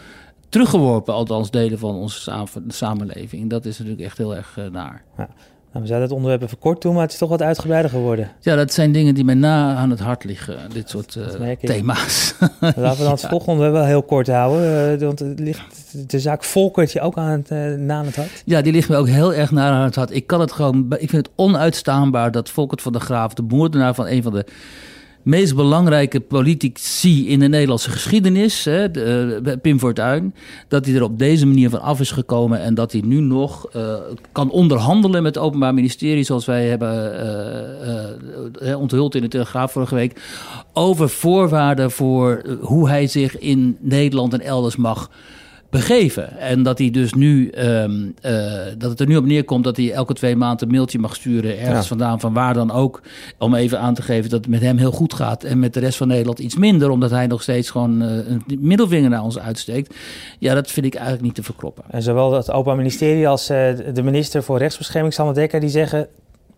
teruggeworpen, 0.49 1.13
althans 1.13 1.51
delen 1.51 1.79
van 1.79 1.95
onze 1.95 2.45
samenleving. 2.67 3.49
Dat 3.49 3.65
is 3.65 3.77
natuurlijk 3.77 4.05
echt 4.05 4.17
heel 4.17 4.35
erg 4.35 4.57
uh, 4.59 4.69
naar. 4.69 5.03
Ja. 5.17 5.29
Nou, 5.77 5.89
we 5.89 5.95
zouden 5.95 6.09
het 6.09 6.17
onderwerp 6.17 6.43
even 6.43 6.59
kort 6.59 6.81
doen, 6.81 6.93
maar 6.93 7.01
het 7.01 7.11
is 7.11 7.17
toch 7.17 7.29
wat 7.29 7.41
uitgebreider 7.41 7.91
geworden. 7.91 8.31
Ja, 8.39 8.55
dat 8.55 8.73
zijn 8.73 8.91
dingen 8.91 9.15
die 9.15 9.23
mij 9.23 9.35
na 9.35 9.75
aan 9.75 9.89
het 9.89 9.99
hart 9.99 10.23
liggen, 10.23 10.57
dit 10.73 10.89
soort 10.89 11.15
uh, 11.15 11.51
thema's. 11.51 12.33
Laten 12.59 12.81
we 12.81 13.03
dan 13.03 13.11
het 13.11 13.21
ja. 13.21 13.29
volgende 13.29 13.51
onderwerp 13.51 13.73
wel 13.73 13.85
heel 13.85 14.03
kort 14.03 14.27
houden, 14.27 14.93
uh, 14.93 15.07
want 15.07 15.19
het 15.19 15.39
ligt 15.39 15.61
de 16.07 16.19
zaak 16.19 16.43
Volkert 16.43 16.91
je 16.91 17.01
ook 17.01 17.17
aan 17.17 17.29
het, 17.29 17.51
uh, 17.51 17.73
na 17.73 17.97
aan 17.97 18.05
het 18.05 18.15
hart. 18.15 18.43
Ja, 18.45 18.61
die 18.61 18.71
ligt 18.71 18.89
me 18.89 18.95
ook 18.95 19.07
heel 19.07 19.33
erg 19.33 19.51
na 19.51 19.69
aan 19.69 19.83
het 19.83 19.95
hart. 19.95 20.15
Ik 20.15 20.27
kan 20.27 20.39
het 20.39 20.51
gewoon, 20.51 20.85
ik 20.89 21.09
vind 21.09 21.25
het 21.25 21.35
onuitstaanbaar 21.35 22.31
dat 22.31 22.49
Volkert 22.49 22.81
van 22.81 22.93
de 22.93 22.99
Graaf, 22.99 23.33
de 23.33 23.43
moordenaar 23.47 23.95
van 23.95 24.07
een 24.07 24.23
van 24.23 24.31
de 24.31 24.45
meest 25.27 25.55
belangrijke 25.55 26.19
politici 26.19 27.27
in 27.29 27.39
de 27.39 27.47
Nederlandse 27.47 27.89
geschiedenis, 27.89 28.65
hè, 28.65 28.91
de, 28.91 29.39
uh, 29.45 29.53
Pim 29.61 29.79
Fortuyn, 29.79 30.33
dat 30.67 30.85
hij 30.85 30.95
er 30.95 31.03
op 31.03 31.19
deze 31.19 31.45
manier 31.45 31.69
van 31.69 31.81
af 31.81 31.99
is 31.99 32.11
gekomen 32.11 32.61
en 32.61 32.73
dat 32.73 32.91
hij 32.91 33.01
nu 33.05 33.19
nog 33.19 33.75
uh, 33.75 33.93
kan 34.31 34.51
onderhandelen 34.51 35.23
met 35.23 35.35
het 35.35 35.43
Openbaar 35.43 35.73
Ministerie, 35.73 36.23
zoals 36.23 36.45
wij 36.45 36.65
hebben 36.67 37.13
uh, 38.61 38.79
onthuld 38.79 39.15
in 39.15 39.21
de 39.21 39.27
Telegraaf 39.27 39.71
vorige 39.71 39.95
week, 39.95 40.21
over 40.73 41.09
voorwaarden 41.09 41.91
voor 41.91 42.41
hoe 42.59 42.89
hij 42.89 43.07
zich 43.07 43.37
in 43.37 43.77
Nederland 43.79 44.33
en 44.33 44.41
elders 44.41 44.75
mag 44.75 45.09
begeven. 45.69 46.37
En 46.37 46.63
dat 46.63 46.77
hij 46.77 46.89
dus 46.89 47.13
nu, 47.13 47.51
um, 47.57 48.13
uh, 48.25 48.31
dat 48.77 48.89
het 48.89 48.99
er 48.99 49.07
nu 49.07 49.17
op 49.17 49.25
neerkomt 49.25 49.63
dat 49.63 49.77
hij 49.77 49.91
elke 49.91 50.13
twee 50.13 50.35
maanden 50.35 50.67
een 50.67 50.73
mailtje 50.73 50.99
mag 50.99 51.15
sturen, 51.15 51.59
ergens 51.59 51.81
ja. 51.81 51.83
vandaan, 51.83 52.19
van 52.19 52.33
waar 52.33 52.53
dan 52.53 52.71
ook, 52.71 53.01
om 53.37 53.55
even 53.55 53.79
aan 53.79 53.93
te 53.93 54.01
geven 54.01 54.29
dat 54.29 54.39
het 54.39 54.49
met 54.49 54.61
hem 54.61 54.77
heel 54.77 54.91
goed 54.91 55.13
gaat 55.13 55.43
en 55.43 55.59
met 55.59 55.73
de 55.73 55.79
rest 55.79 55.97
van 55.97 56.07
Nederland 56.07 56.39
iets 56.39 56.55
minder, 56.55 56.89
omdat 56.89 57.09
hij 57.09 57.27
nog 57.27 57.41
steeds 57.41 57.69
gewoon 57.69 58.03
uh, 58.03 58.09
een 58.09 58.43
middelvinger 58.59 59.09
naar 59.09 59.23
ons 59.23 59.39
uitsteekt. 59.39 59.95
Ja, 60.39 60.53
dat 60.53 60.71
vind 60.71 60.85
ik 60.85 60.93
eigenlijk 60.93 61.23
niet 61.25 61.35
te 61.35 61.43
verkloppen. 61.43 61.83
En 61.89 62.01
zowel 62.01 62.33
het 62.33 62.51
Openbaar 62.51 62.75
Ministerie 62.75 63.27
als 63.27 63.51
uh, 63.51 63.57
de 63.93 64.03
minister 64.03 64.43
voor 64.43 64.57
Rechtsbescherming, 64.57 65.13
Sander 65.13 65.35
Dekker, 65.35 65.59
die 65.59 65.69
zeggen 65.69 66.07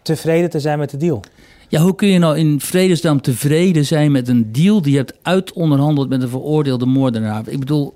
tevreden 0.01 0.49
te 0.49 0.59
zijn 0.59 0.79
met 0.79 0.89
de 0.89 0.97
deal. 0.97 1.23
Ja, 1.69 1.81
hoe 1.81 1.95
kun 1.95 2.07
je 2.07 2.19
nou 2.19 2.37
in 2.37 2.59
vredesnaam 2.59 3.21
tevreden 3.21 3.85
zijn 3.85 4.11
met 4.11 4.27
een 4.27 4.51
deal 4.51 4.81
die 4.81 4.91
je 4.91 4.97
hebt 4.97 5.17
uitonderhandeld 5.21 6.09
met 6.09 6.21
een 6.21 6.29
veroordeelde 6.29 6.85
moordenaar? 6.85 7.47
Ik 7.47 7.59
bedoel, 7.59 7.93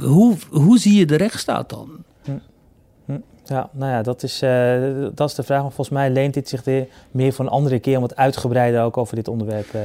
hoe, 0.00 0.36
hoe 0.50 0.78
zie 0.78 0.98
je 0.98 1.06
de 1.06 1.16
rechtsstaat 1.16 1.70
dan? 1.70 1.90
Ja, 3.44 3.70
nou 3.72 3.92
ja, 3.92 4.02
dat 4.02 4.22
is, 4.22 4.42
uh, 4.42 5.06
dat 5.14 5.28
is 5.28 5.34
de 5.34 5.42
vraag. 5.42 5.62
Maar 5.62 5.72
volgens 5.72 5.96
mij 5.96 6.10
leent 6.10 6.34
dit 6.34 6.48
zich 6.48 6.64
meer 7.10 7.32
voor 7.32 7.44
een 7.44 7.50
andere 7.50 7.78
keer 7.78 7.96
om 7.96 8.02
wat 8.02 8.16
uitgebreider 8.16 8.82
ook 8.82 8.96
over 8.96 9.16
dit 9.16 9.28
onderwerp 9.28 9.74
uh, 9.74 9.80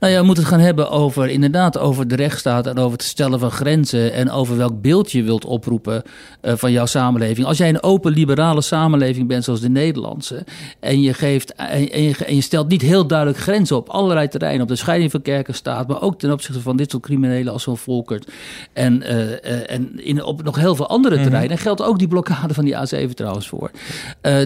nou 0.00 0.12
ja, 0.12 0.18
we 0.18 0.26
moeten 0.26 0.44
het 0.44 0.52
gaan 0.52 0.62
hebben 0.62 0.90
over 0.90 1.28
inderdaad 1.28 1.78
over 1.78 2.08
de 2.08 2.16
rechtsstaat 2.16 2.66
en 2.66 2.78
over 2.78 2.92
het 2.92 3.02
stellen 3.02 3.38
van 3.38 3.50
grenzen 3.50 4.12
en 4.12 4.30
over 4.30 4.56
welk 4.56 4.80
beeld 4.82 5.12
je 5.12 5.22
wilt 5.22 5.44
oproepen 5.44 6.02
uh, 6.42 6.52
van 6.56 6.72
jouw 6.72 6.86
samenleving. 6.86 7.46
Als 7.46 7.58
jij 7.58 7.68
een 7.68 7.82
open 7.82 8.12
liberale 8.12 8.60
samenleving 8.60 9.28
bent 9.28 9.44
zoals 9.44 9.60
de 9.60 9.68
Nederlandse 9.68 10.44
en 10.80 11.00
je, 11.00 11.14
geeft, 11.14 11.54
en, 11.54 12.02
je, 12.02 12.16
en 12.26 12.34
je 12.34 12.40
stelt 12.40 12.68
niet 12.68 12.82
heel 12.82 13.06
duidelijk 13.06 13.38
grenzen 13.38 13.76
op 13.76 13.88
allerlei 13.88 14.28
terreinen, 14.28 14.62
op 14.62 14.68
de 14.68 14.76
scheiding 14.76 15.10
van 15.10 15.22
kerk 15.22 15.48
en 15.48 15.54
staat, 15.54 15.88
maar 15.88 16.02
ook 16.02 16.18
ten 16.18 16.32
opzichte 16.32 16.60
van 16.60 16.76
dit 16.76 16.90
soort 16.90 17.02
criminelen 17.02 17.52
als 17.52 17.62
zo'n 17.62 17.76
Volkert 17.76 18.30
en, 18.72 19.02
uh, 19.02 19.18
uh, 19.18 19.70
en 19.70 20.04
in, 20.04 20.22
op 20.22 20.42
nog 20.42 20.56
heel 20.56 20.74
veel 20.74 20.88
andere 20.88 21.14
mm 21.14 21.20
-hmm. 21.20 21.30
terreinen, 21.30 21.56
en 21.56 21.62
geldt 21.62 21.82
ook 21.82 21.98
die 21.98 22.08
blokkade 22.08 22.54
van 22.54 22.64
die 22.64 22.74
A7 22.74 23.14
trouwens 23.14 23.48
voor, 23.48 23.70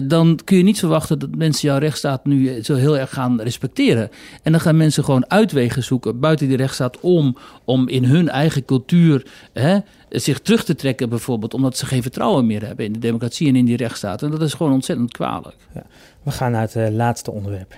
dan 0.03 0.39
kun 0.43 0.57
je 0.57 0.63
niet 0.63 0.79
verwachten 0.79 1.19
dat 1.19 1.35
mensen 1.35 1.69
jouw 1.69 1.77
rechtsstaat 1.77 2.25
nu 2.25 2.63
zo 2.63 2.75
heel 2.75 2.97
erg 2.97 3.13
gaan 3.13 3.41
respecteren. 3.41 4.09
En 4.43 4.51
dan 4.51 4.61
gaan 4.61 4.77
mensen 4.77 5.03
gewoon 5.03 5.29
uit 5.29 5.44
uitwegen 5.45 5.83
zoeken 5.83 6.19
buiten 6.19 6.47
die 6.47 6.57
rechtsstaat 6.57 6.99
om, 6.99 7.37
om 7.65 7.87
in 7.87 8.03
hun 8.03 8.29
eigen 8.29 8.65
cultuur 8.65 9.25
hè, 9.53 9.77
zich 10.09 10.39
terug 10.39 10.63
te 10.63 10.75
trekken, 10.75 11.09
bijvoorbeeld, 11.09 11.53
omdat 11.53 11.77
ze 11.77 11.85
geen 11.85 12.01
vertrouwen 12.01 12.45
meer 12.45 12.65
hebben 12.65 12.85
in 12.85 12.93
de 12.93 12.99
democratie 12.99 13.47
en 13.47 13.55
in 13.55 13.65
die 13.65 13.77
rechtsstaat. 13.77 14.21
En 14.21 14.31
dat 14.31 14.41
is 14.41 14.53
gewoon 14.53 14.73
ontzettend 14.73 15.11
kwalijk. 15.11 15.55
Ja. 15.73 15.83
We 16.23 16.31
gaan 16.31 16.51
naar 16.51 16.61
het 16.61 16.75
uh, 16.75 16.87
laatste 16.89 17.31
onderwerp. 17.31 17.75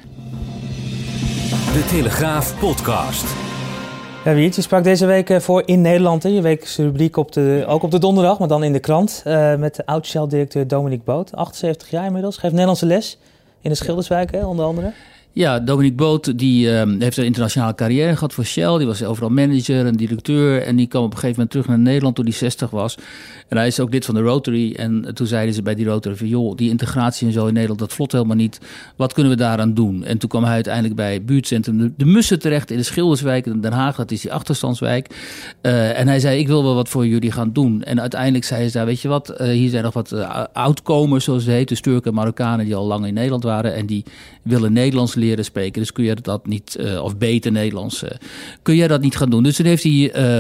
De 1.50 1.86
Telegraaf 1.90 2.60
Podcast. 2.60 3.26
Ja, 4.26 4.34
Wiert, 4.34 4.56
je 4.56 4.62
sprak 4.62 4.84
deze 4.84 5.06
week 5.06 5.42
voor 5.42 5.64
In 5.66 5.82
Nederland. 5.82 6.24
Hè? 6.24 6.30
Je 6.30 6.42
wekelijkse 6.42 6.84
rubriek 6.84 7.18
op 7.18 7.32
de, 7.32 7.64
ook 7.68 7.84
op 7.84 7.92
de 7.92 8.00
donderdag, 8.00 8.40
maar 8.40 8.48
dan 8.48 8.64
in 8.64 8.74
de 8.74 8.80
krant. 8.80 9.24
Uh, 9.28 9.56
met 9.56 9.76
de 9.76 9.86
oud-Shell-directeur 9.86 10.68
Dominique 10.68 11.06
Boot, 11.06 11.36
78 11.36 11.90
jaar 11.90 12.06
inmiddels. 12.06 12.38
Geeft 12.38 12.52
Nederlandse 12.52 12.86
les 12.86 13.18
in 13.62 13.70
de 13.70 13.76
Schilderswijk, 13.76 14.32
hè, 14.32 14.46
onder 14.46 14.66
andere. 14.66 14.94
Ja, 15.38 15.60
Dominique 15.60 15.98
Boot 15.98 16.38
die, 16.38 16.68
uh, 16.68 17.00
heeft 17.00 17.18
een 17.18 17.26
internationale 17.26 17.76
carrière 17.76 18.14
gehad 18.14 18.34
voor 18.34 18.46
Shell. 18.46 18.78
Die 18.78 18.88
was 18.88 19.04
overal 19.04 19.30
manager 19.30 19.86
en 19.86 19.96
directeur. 19.96 20.62
En 20.62 20.76
die 20.76 20.88
kwam 20.88 21.04
op 21.04 21.12
een 21.12 21.18
gegeven 21.18 21.36
moment 21.36 21.52
terug 21.52 21.68
naar 21.68 21.80
Nederland 21.80 22.16
toen 22.16 22.26
hij 22.26 22.34
60 22.34 22.70
was. 22.70 22.98
En 23.48 23.58
hij 23.58 23.68
is 23.68 23.80
ook 23.80 23.92
lid 23.92 24.06
van 24.06 24.16
de 24.16 24.22
Rotary. 24.22 24.74
En 24.76 25.12
toen 25.14 25.28
zeiden 25.28 25.54
ze 25.54 25.62
bij 25.62 25.76
die 25.76 25.86
Rotary 25.86 26.16
van... 26.16 26.28
joh, 26.28 26.56
die 26.56 26.70
integratie 26.70 27.28
en 27.28 27.34
zo 27.34 27.46
in 27.46 27.54
Nederland, 27.54 27.80
dat 27.80 27.94
vlot 27.94 28.12
helemaal 28.12 28.36
niet. 28.36 28.60
Wat 28.96 29.14
kunnen 29.14 29.32
we 29.32 29.38
daaraan 29.38 29.74
doen? 29.74 30.04
En 30.04 30.18
toen 30.18 30.30
kwam 30.30 30.44
hij 30.44 30.54
uiteindelijk 30.54 30.96
bij 30.96 31.24
buurtcentrum 31.24 31.94
de, 31.98 32.06
Mussen 32.06 32.40
terecht... 32.40 32.72
in 32.72 32.78
de 32.78 32.84
Schilderswijk 32.84 33.46
in 33.46 33.62
Den 33.62 33.74
Haag. 33.74 33.96
Dat 33.96 34.12
is 34.12 34.22
die 34.22 34.34
achterstandswijk. 34.34 35.08
Uh, 35.62 36.00
en 36.00 36.08
hij 36.08 36.20
zei, 36.20 36.40
ik 36.40 36.48
wil 36.48 36.64
wel 36.64 36.76
wat 36.76 36.90
voor 36.90 37.08
jullie 37.08 37.32
gaan 37.32 37.54
doen. 37.54 37.84
En 37.84 38.02
uiteindelijk 38.02 38.46
zei 38.46 38.70
ze, 38.70 38.84
weet 38.84 39.02
je 39.02 39.08
wat... 39.08 39.42
Uh, 39.42 39.48
hier 39.48 39.70
zijn 39.70 39.84
nog 39.84 39.94
wat 39.94 40.12
uh, 40.12 40.44
oudkomers, 40.54 41.24
zoals 41.24 41.44
ze 41.44 41.52
heet. 41.52 41.68
Dus 41.68 41.82
Turken 41.82 42.10
en 42.10 42.18
Marokkanen 42.18 42.66
die 42.66 42.76
al 42.76 42.86
lang 42.86 43.06
in 43.06 43.14
Nederland 43.14 43.44
waren. 43.44 43.74
En 43.74 43.86
die 43.86 44.04
willen 44.44 44.74
Nederlands 44.74 45.16
leren 45.16 45.27
spreken. 45.36 45.82
Dus 45.82 45.92
kun 45.92 46.04
je 46.04 46.16
dat 46.16 46.48
niet, 46.48 46.78
uh, 46.80 47.04
of 47.04 47.18
beter 47.18 47.52
Nederlands, 47.52 48.04
uh, 48.04 48.10
kun 48.62 48.76
jij 48.76 48.88
dat 48.88 49.02
niet 49.02 49.18
gaan 49.18 49.30
doen. 49.30 49.44
Dus 49.44 49.56
toen 49.56 49.66
heeft 49.66 49.84
hij 49.84 49.92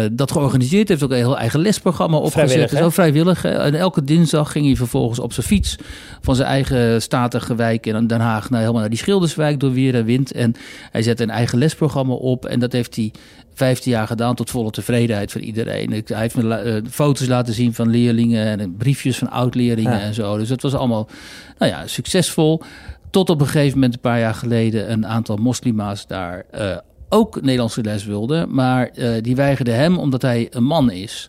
uh, 0.03 0.09
dat 0.11 0.31
georganiseerd. 0.31 0.87
Heeft 0.87 1.03
ook 1.03 1.11
een 1.11 1.15
heel 1.15 1.37
eigen 1.37 1.59
lesprogramma 1.59 2.17
opgezet. 2.17 2.49
Vrijwillig, 2.49 2.77
zo 2.77 2.89
vrijwillig. 2.89 3.41
Hè? 3.41 3.49
En 3.49 3.75
elke 3.75 4.03
dinsdag 4.03 4.51
ging 4.51 4.65
hij 4.65 4.75
vervolgens 4.75 5.19
op 5.19 5.33
zijn 5.33 5.45
fiets 5.45 5.75
van 6.21 6.35
zijn 6.35 6.47
eigen 6.47 7.01
statige 7.01 7.55
wijk 7.55 7.85
in 7.85 8.07
Den 8.07 8.19
Haag 8.19 8.49
naar 8.49 8.59
helemaal 8.59 8.81
naar 8.81 8.89
die 8.89 8.99
Schilderswijk 8.99 9.59
door 9.59 9.71
weer 9.71 9.95
en 9.95 10.05
wind. 10.05 10.31
En 10.31 10.53
hij 10.91 11.01
zette 11.01 11.23
een 11.23 11.29
eigen 11.29 11.57
lesprogramma 11.57 12.13
op. 12.13 12.45
En 12.45 12.59
dat 12.59 12.71
heeft 12.71 12.95
hij 12.95 13.11
15 13.57 13.91
jaar 13.91 14.07
gedaan 14.07 14.35
tot 14.35 14.49
volle 14.49 14.71
tevredenheid 14.71 15.31
van 15.31 15.41
iedereen. 15.41 15.91
Hij 15.91 16.19
heeft 16.19 16.35
me 16.35 16.81
foto's 16.89 17.27
laten 17.27 17.53
zien 17.53 17.73
van 17.73 17.89
leerlingen 17.89 18.59
en 18.59 18.75
briefjes 18.77 19.17
van 19.17 19.29
oud-leerlingen 19.29 19.91
ja. 19.91 19.99
en 19.99 20.13
zo. 20.13 20.37
Dus 20.37 20.49
het 20.49 20.61
was 20.61 20.73
allemaal 20.73 21.09
nou 21.57 21.71
ja, 21.71 21.87
succesvol. 21.87 22.61
Tot 23.09 23.29
op 23.29 23.41
een 23.41 23.47
gegeven 23.47 23.73
moment, 23.73 23.93
een 23.93 23.99
paar 23.99 24.19
jaar 24.19 24.33
geleden, 24.33 24.91
een 24.91 25.07
aantal 25.07 25.35
moslima's 25.35 26.07
daar 26.07 26.45
uh, 26.55 26.77
ook 27.09 27.41
Nederlandse 27.41 27.83
les 27.83 28.05
wilden. 28.05 28.53
Maar 28.53 28.89
uh, 28.95 29.11
die 29.21 29.35
weigerden 29.35 29.75
hem 29.75 29.97
omdat 29.97 30.21
hij 30.21 30.47
een 30.49 30.63
man 30.63 30.91
is. 30.91 31.27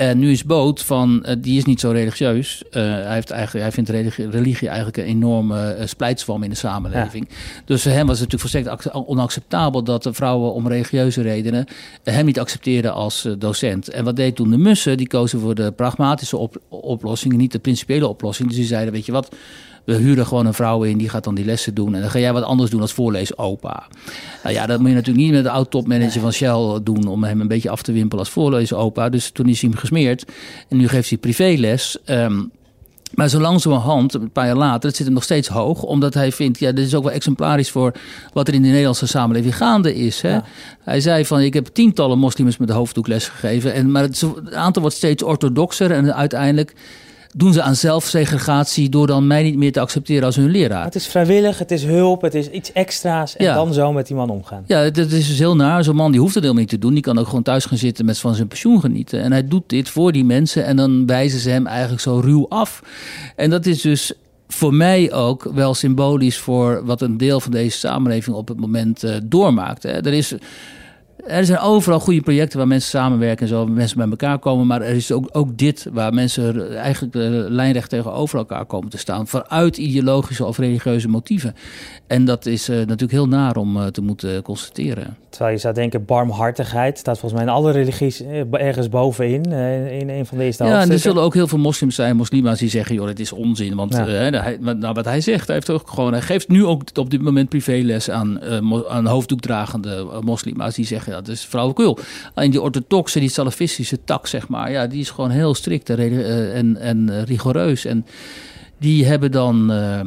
En 0.00 0.18
nu 0.18 0.30
is 0.30 0.44
Boot 0.44 0.82
van, 0.82 1.24
uh, 1.26 1.34
die 1.38 1.58
is 1.58 1.64
niet 1.64 1.80
zo 1.80 1.90
religieus. 1.90 2.62
Uh, 2.66 2.72
hij, 2.72 3.14
heeft 3.14 3.30
eigenlijk, 3.30 3.64
hij 3.64 3.72
vindt 3.72 3.90
religie, 3.90 4.30
religie 4.30 4.68
eigenlijk 4.68 4.96
een 4.96 5.04
enorme 5.04 5.76
uh, 5.78 5.86
splijtswam 5.86 6.42
in 6.42 6.50
de 6.50 6.56
samenleving. 6.56 7.26
Ja. 7.28 7.36
Dus 7.64 7.82
voor 7.82 7.92
hem 7.92 8.06
was 8.06 8.20
het 8.20 8.32
natuurlijk 8.32 8.64
volstrekt 8.64 8.94
onacceptabel 9.06 9.84
dat 9.84 10.02
de 10.02 10.12
vrouwen 10.12 10.52
om 10.52 10.68
religieuze 10.68 11.22
redenen 11.22 11.66
hem 12.04 12.26
niet 12.26 12.40
accepteerden 12.40 12.92
als 12.92 13.28
docent. 13.38 13.88
En 13.88 14.04
wat 14.04 14.16
deed 14.16 14.36
toen 14.36 14.50
de 14.50 14.58
mussen? 14.58 14.96
Die 14.96 15.08
kozen 15.08 15.40
voor 15.40 15.54
de 15.54 15.72
pragmatische 15.72 16.36
op, 16.36 16.56
oplossing, 16.68 17.36
niet 17.36 17.52
de 17.52 17.58
principiële 17.58 18.06
oplossing. 18.06 18.48
Dus 18.48 18.56
die 18.56 18.66
zeiden, 18.66 18.92
weet 18.92 19.06
je 19.06 19.12
wat, 19.12 19.36
we 19.84 19.94
huren 19.94 20.26
gewoon 20.26 20.46
een 20.46 20.54
vrouw 20.54 20.82
in, 20.82 20.98
die 20.98 21.08
gaat 21.08 21.24
dan 21.24 21.34
die 21.34 21.44
lessen 21.44 21.74
doen. 21.74 21.94
En 21.94 22.00
dan 22.00 22.10
ga 22.10 22.18
jij 22.18 22.32
wat 22.32 22.42
anders 22.42 22.70
doen 22.70 22.80
als 22.80 22.92
voorlees 22.92 23.38
opa. 23.38 23.86
Nou 24.42 24.54
ja, 24.54 24.66
dat 24.66 24.80
moet 24.80 24.88
je 24.88 24.94
natuurlijk 24.94 25.24
niet 25.24 25.34
met 25.34 25.44
de 25.44 25.50
oud-topmanager 25.50 26.20
van 26.20 26.32
Shell 26.32 26.80
doen... 26.82 27.06
om 27.06 27.24
hem 27.24 27.40
een 27.40 27.48
beetje 27.48 27.70
af 27.70 27.82
te 27.82 27.92
wimpelen 27.92 28.24
als 28.24 28.32
voorlees 28.32 28.72
opa. 28.72 29.08
Dus 29.08 29.30
toen 29.30 29.48
is 29.48 29.60
hij 29.60 29.70
hem 29.70 29.78
gesmeerd. 29.78 30.24
En 30.68 30.76
nu 30.76 30.88
geeft 30.88 31.08
hij 31.08 31.18
privéles... 31.18 31.98
Um, 32.06 32.50
maar 33.14 33.28
zo 33.28 33.40
langzamerhand, 33.40 34.14
een 34.14 34.30
paar 34.30 34.46
jaar 34.46 34.56
later, 34.56 34.88
het 34.88 34.96
zit 34.96 35.06
hem 35.06 35.14
nog 35.14 35.24
steeds 35.24 35.48
hoog. 35.48 35.82
Omdat 35.82 36.14
hij 36.14 36.32
vindt, 36.32 36.58
ja, 36.58 36.72
dit 36.72 36.86
is 36.86 36.94
ook 36.94 37.04
wel 37.04 37.12
exemplarisch 37.12 37.70
voor 37.70 37.92
wat 38.32 38.48
er 38.48 38.54
in 38.54 38.62
de 38.62 38.68
Nederlandse 38.68 39.06
samenleving 39.06 39.56
gaande 39.56 39.94
is. 39.94 40.20
Hè? 40.20 40.32
Ja. 40.32 40.44
Hij 40.84 41.00
zei 41.00 41.24
van, 41.24 41.40
ik 41.40 41.54
heb 41.54 41.66
tientallen 41.66 42.18
moslims 42.18 42.56
met 42.56 42.68
de 42.68 42.74
hoofddoek 42.74 43.06
lesgegeven. 43.06 43.72
En, 43.72 43.90
maar 43.90 44.02
het, 44.02 44.20
het 44.20 44.54
aantal 44.54 44.82
wordt 44.82 44.96
steeds 44.96 45.22
orthodoxer 45.22 45.90
en 45.90 46.14
uiteindelijk 46.14 46.74
doen 47.32 47.52
ze 47.52 47.62
aan 47.62 47.76
zelfsegregatie 47.76 48.88
door 48.88 49.06
dan 49.06 49.26
mij 49.26 49.42
niet 49.42 49.56
meer 49.56 49.72
te 49.72 49.80
accepteren 49.80 50.24
als 50.24 50.36
hun 50.36 50.50
leraar. 50.50 50.84
Het 50.84 50.94
is 50.94 51.06
vrijwillig, 51.06 51.58
het 51.58 51.70
is 51.70 51.84
hulp, 51.84 52.22
het 52.22 52.34
is 52.34 52.50
iets 52.50 52.72
extra's 52.72 53.36
en 53.36 53.44
ja. 53.44 53.54
dan 53.54 53.74
zo 53.74 53.92
met 53.92 54.06
die 54.06 54.16
man 54.16 54.30
omgaan. 54.30 54.64
Ja, 54.66 54.90
dat 54.90 55.10
is 55.10 55.28
dus 55.28 55.38
heel 55.38 55.56
naar. 55.56 55.84
Zo'n 55.84 55.96
man 55.96 56.10
die 56.10 56.20
hoeft 56.20 56.34
het 56.34 56.42
helemaal 56.42 56.62
niet 56.62 56.72
te 56.72 56.78
doen. 56.78 56.94
Die 56.94 57.02
kan 57.02 57.18
ook 57.18 57.26
gewoon 57.26 57.42
thuis 57.42 57.64
gaan 57.64 57.78
zitten 57.78 58.04
met 58.04 58.18
van 58.18 58.34
zijn 58.34 58.48
pensioen 58.48 58.80
genieten. 58.80 59.22
En 59.22 59.32
hij 59.32 59.48
doet 59.48 59.62
dit 59.66 59.88
voor 59.88 60.12
die 60.12 60.24
mensen 60.24 60.64
en 60.64 60.76
dan 60.76 61.06
wijzen 61.06 61.38
ze 61.38 61.50
hem 61.50 61.66
eigenlijk 61.66 62.02
zo 62.02 62.20
ruw 62.24 62.46
af. 62.48 62.82
En 63.36 63.50
dat 63.50 63.66
is 63.66 63.80
dus 63.80 64.12
voor 64.48 64.74
mij 64.74 65.12
ook 65.12 65.50
wel 65.54 65.74
symbolisch 65.74 66.38
voor 66.38 66.84
wat 66.84 67.00
een 67.00 67.16
deel 67.16 67.40
van 67.40 67.52
deze 67.52 67.78
samenleving 67.78 68.36
op 68.36 68.48
het 68.48 68.60
moment 68.60 69.04
uh, 69.04 69.16
doormaakt. 69.24 69.82
Hè. 69.82 69.90
Er 69.90 70.12
is 70.12 70.34
Er 71.26 71.44
zijn 71.44 71.58
overal 71.58 72.00
goede 72.00 72.20
projecten 72.20 72.58
waar 72.58 72.66
mensen 72.66 72.90
samenwerken 72.90 73.42
en 73.42 73.48
zo, 73.48 73.66
mensen 73.66 73.96
bij 73.96 74.08
elkaar 74.08 74.38
komen. 74.38 74.66
Maar 74.66 74.82
er 74.82 74.94
is 74.94 75.12
ook, 75.12 75.28
ook 75.32 75.58
dit 75.58 75.86
waar 75.92 76.14
mensen 76.14 76.76
eigenlijk 76.76 77.14
lijnrecht 77.50 77.90
tegenover 77.90 78.38
elkaar 78.38 78.64
komen 78.64 78.90
te 78.90 78.98
staan. 78.98 79.26
Vanuit 79.26 79.76
ideologische 79.76 80.44
of 80.44 80.58
religieuze 80.58 81.08
motieven. 81.08 81.54
En 82.06 82.24
dat 82.24 82.46
is 82.46 82.68
uh, 82.68 82.76
natuurlijk 82.76 83.10
heel 83.10 83.28
naar 83.28 83.56
om 83.56 83.76
uh, 83.76 83.86
te 83.86 84.02
moeten 84.02 84.42
constateren. 84.42 85.16
Terwijl 85.28 85.52
je 85.52 85.60
zou 85.60 85.74
denken, 85.74 86.04
barmhartigheid 86.04 86.98
staat 86.98 87.18
volgens 87.18 87.40
mij 87.40 87.50
in 87.50 87.56
alle 87.56 87.72
religies 87.72 88.22
eh, 88.22 88.40
ergens 88.50 88.88
bovenin. 88.88 89.44
in 89.90 90.08
een 90.08 90.26
van 90.26 90.38
de 90.38 90.44
eerste 90.44 90.64
Ja, 90.64 90.80
en 90.80 90.90
er 90.90 90.98
zullen 90.98 91.22
ook 91.22 91.34
heel 91.34 91.48
veel 91.48 91.58
moslims 91.58 91.94
zijn, 91.94 92.16
moslima's, 92.16 92.58
die 92.58 92.68
zeggen: 92.68 92.94
joh, 92.94 93.06
het 93.06 93.20
is 93.20 93.32
onzin. 93.32 93.74
Want 93.74 93.92
ja. 93.92 94.04
hij, 94.04 94.58
nou, 94.60 94.94
wat 94.94 95.04
hij 95.04 95.20
zegt, 95.20 95.46
hij, 95.46 95.54
heeft 95.56 95.70
ook 95.70 95.88
gewoon, 95.88 96.12
hij 96.12 96.22
geeft 96.22 96.48
nu 96.48 96.64
ook 96.64 96.82
op 96.94 97.10
dit 97.10 97.22
moment 97.22 97.48
privéles 97.48 98.10
aan, 98.10 98.40
aan 98.88 99.06
hoofddoekdragende 99.06 100.06
moslima's. 100.20 100.74
Die 100.74 100.86
zeggen: 100.86 101.09
ja, 101.10 101.16
dat 101.16 101.28
is 101.28 101.42
flauwekul. 101.42 101.98
Alleen 102.34 102.50
die 102.50 102.62
orthodoxe, 102.62 103.20
die 103.20 103.28
salafistische 103.28 104.04
tak, 104.04 104.26
zeg 104.26 104.48
maar, 104.48 104.70
ja, 104.70 104.86
die 104.86 105.00
is 105.00 105.10
gewoon 105.10 105.30
heel 105.30 105.54
strikt 105.54 105.90
en, 105.90 106.52
en, 106.52 106.76
en 106.76 107.24
rigoureus. 107.24 107.84
En 107.84 108.04
die 108.80 109.06
hebben 109.06 109.32
dan 109.32 109.72
uh, 109.72 110.00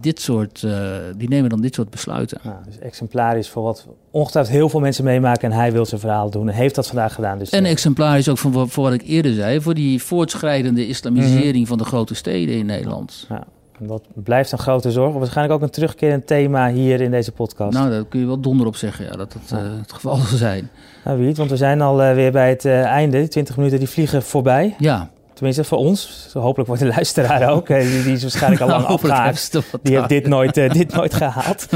dit 0.00 0.20
soort, 0.20 0.62
uh, 0.62 0.96
die 1.16 1.28
nemen 1.28 1.50
dan 1.50 1.60
dit 1.60 1.74
soort 1.74 1.90
besluiten. 1.90 2.38
Ja, 2.42 2.60
dus 2.66 2.78
exemplarisch 2.78 3.48
voor 3.48 3.62
wat 3.62 3.86
ongetwijfeld 4.10 4.56
heel 4.56 4.68
veel 4.68 4.80
mensen 4.80 5.04
meemaken 5.04 5.50
en 5.50 5.58
hij 5.58 5.72
wil 5.72 5.86
zijn 5.86 6.00
verhaal 6.00 6.30
doen 6.30 6.48
en 6.48 6.54
heeft 6.54 6.74
dat 6.74 6.86
vandaag 6.86 7.14
gedaan. 7.14 7.38
Dus 7.38 7.50
en 7.50 7.64
uh, 7.64 7.70
exemplarisch 7.70 8.28
ook 8.28 8.38
voor, 8.38 8.68
voor 8.68 8.84
wat 8.84 8.92
ik 8.92 9.02
eerder 9.02 9.34
zei, 9.34 9.60
voor 9.60 9.74
die 9.74 10.02
voortschrijdende 10.02 10.86
islamisering 10.86 11.52
mm 11.52 11.52
-hmm. 11.52 11.66
van 11.66 11.78
de 11.78 11.84
grote 11.84 12.14
steden 12.14 12.54
in 12.54 12.66
Nederland. 12.66 13.26
Ja. 13.28 13.46
En 13.80 13.86
dat 13.86 14.02
blijft 14.14 14.52
een 14.52 14.58
grote 14.58 14.90
zorg. 14.90 15.14
Waarschijnlijk 15.14 15.56
ook 15.56 15.62
een 15.62 15.72
terugkerend 15.72 16.26
thema 16.26 16.70
hier 16.70 17.00
in 17.00 17.10
deze 17.10 17.32
podcast. 17.32 17.72
Nou, 17.78 17.90
daar 17.90 18.04
kun 18.04 18.20
je 18.20 18.26
wel 18.26 18.40
donder 18.40 18.66
op 18.66 18.76
zeggen, 18.76 19.04
ja, 19.04 19.10
dat 19.10 19.32
dat 19.32 19.42
ja. 19.46 19.56
het 19.56 19.92
geval 19.92 20.16
zal 20.16 20.38
zijn. 20.38 20.70
Nou, 21.04 21.34
want 21.34 21.50
we 21.50 21.56
zijn 21.56 21.80
al 21.80 21.96
weer 21.96 22.32
bij 22.32 22.48
het 22.48 22.64
einde. 22.64 23.18
Die 23.18 23.28
20 23.28 23.56
minuten 23.56 23.78
die 23.78 23.88
vliegen 23.88 24.22
voorbij. 24.22 24.74
Ja. 24.78 25.10
Tenminste, 25.36 25.64
voor 25.64 25.78
ons. 25.78 26.28
Hopelijk 26.32 26.68
wordt 26.68 26.82
de 26.82 26.88
luisteraar 26.88 27.48
ook. 27.54 27.66
Die, 27.66 28.02
die 28.02 28.12
is 28.12 28.22
waarschijnlijk 28.22 28.62
al 28.62 28.68
lang 28.68 28.84
afgehaakt. 28.96 29.58
Die 29.82 29.96
heeft 29.96 30.08
dit 30.08 30.26
nooit, 30.26 30.56
uh, 30.56 30.70
dit 30.70 30.92
nooit 30.92 31.14
gehaald. 31.14 31.66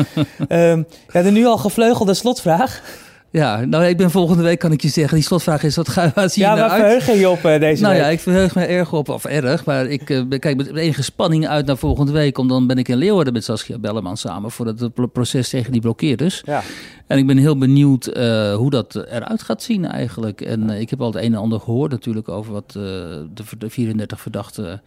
um, 0.48 0.86
ja, 1.12 1.22
de 1.22 1.30
nu 1.30 1.46
al 1.46 1.58
gevleugelde 1.58 2.14
slotvraag. 2.14 2.82
Ja, 3.32 3.64
nou 3.64 3.84
ik 3.84 3.96
ben 3.96 4.10
volgende 4.10 4.42
week, 4.42 4.58
kan 4.58 4.72
ik 4.72 4.80
je 4.80 4.88
zeggen, 4.88 5.14
die 5.14 5.24
slotvraag 5.24 5.62
is, 5.62 5.76
wat 5.76 5.88
ga 5.88 6.12
je 6.14 6.28
zien 6.28 6.44
Ja, 6.44 6.56
waar 6.56 6.78
verheug 6.78 7.18
je 7.18 7.28
op 7.28 7.44
uh, 7.44 7.60
deze 7.60 7.82
nou, 7.82 7.94
week? 7.94 8.02
ja, 8.02 8.08
ik 8.08 8.20
verheug 8.20 8.54
me 8.54 8.64
erg 8.64 8.92
op, 8.92 9.08
of 9.08 9.24
erg, 9.24 9.64
maar 9.64 9.86
ik 9.86 10.10
uh, 10.10 10.22
kijk 10.38 10.56
met 10.56 10.76
enige 10.76 11.02
spanning 11.02 11.48
uit 11.48 11.66
naar 11.66 11.76
volgende 11.76 12.12
week. 12.12 12.38
Om 12.38 12.48
dan 12.48 12.66
ben 12.66 12.78
ik 12.78 12.88
in 12.88 12.96
Leeuwarden 12.96 13.32
met 13.32 13.44
Saskia 13.44 13.78
Belleman 13.78 14.16
samen 14.16 14.50
voor 14.50 14.66
het 14.66 15.12
proces 15.12 15.48
tegen 15.48 15.72
die 15.72 15.80
blokkeerders. 15.80 16.42
Ja. 16.44 16.62
En 17.06 17.18
ik 17.18 17.26
ben 17.26 17.36
heel 17.36 17.58
benieuwd 17.58 18.16
uh, 18.16 18.54
hoe 18.54 18.70
dat 18.70 18.94
eruit 18.94 19.42
gaat 19.42 19.62
zien 19.62 19.86
eigenlijk. 19.86 20.40
En 20.40 20.70
ik 20.70 20.90
heb 20.90 21.00
al 21.00 21.12
het 21.12 21.22
een 21.22 21.32
en 21.32 21.40
ander 21.40 21.60
gehoord 21.60 21.90
natuurlijk 21.90 22.28
over 22.28 22.52
wat 22.52 22.70
de, 22.72 23.28
de 23.58 23.70
34 23.70 24.20
verdachten 24.20 24.82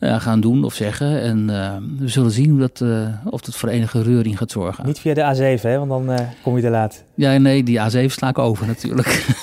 uh, 0.00 0.20
gaan 0.20 0.40
doen 0.40 0.64
of 0.64 0.74
zeggen. 0.74 1.20
En 1.20 1.48
uh, 1.50 1.76
we 1.98 2.08
zullen 2.08 2.30
zien 2.30 2.50
hoe 2.50 2.58
dat, 2.58 2.80
uh, 2.80 3.08
of 3.24 3.40
dat 3.40 3.56
voor 3.56 3.68
enige 3.68 4.02
reuring 4.02 4.38
gaat 4.38 4.50
zorgen. 4.50 4.86
Niet 4.86 4.98
via 4.98 5.14
de 5.14 5.56
A7, 5.58 5.62
hè? 5.62 5.86
want 5.86 6.06
dan 6.06 6.18
kom 6.42 6.56
je 6.56 6.62
te 6.62 6.70
laat. 6.70 7.04
Ja, 7.14 7.38
nee, 7.38 7.62
die 7.62 7.78
A7 7.78 8.06
sla 8.06 8.28
ik 8.28 8.38
over 8.38 8.66
natuurlijk. 8.66 9.34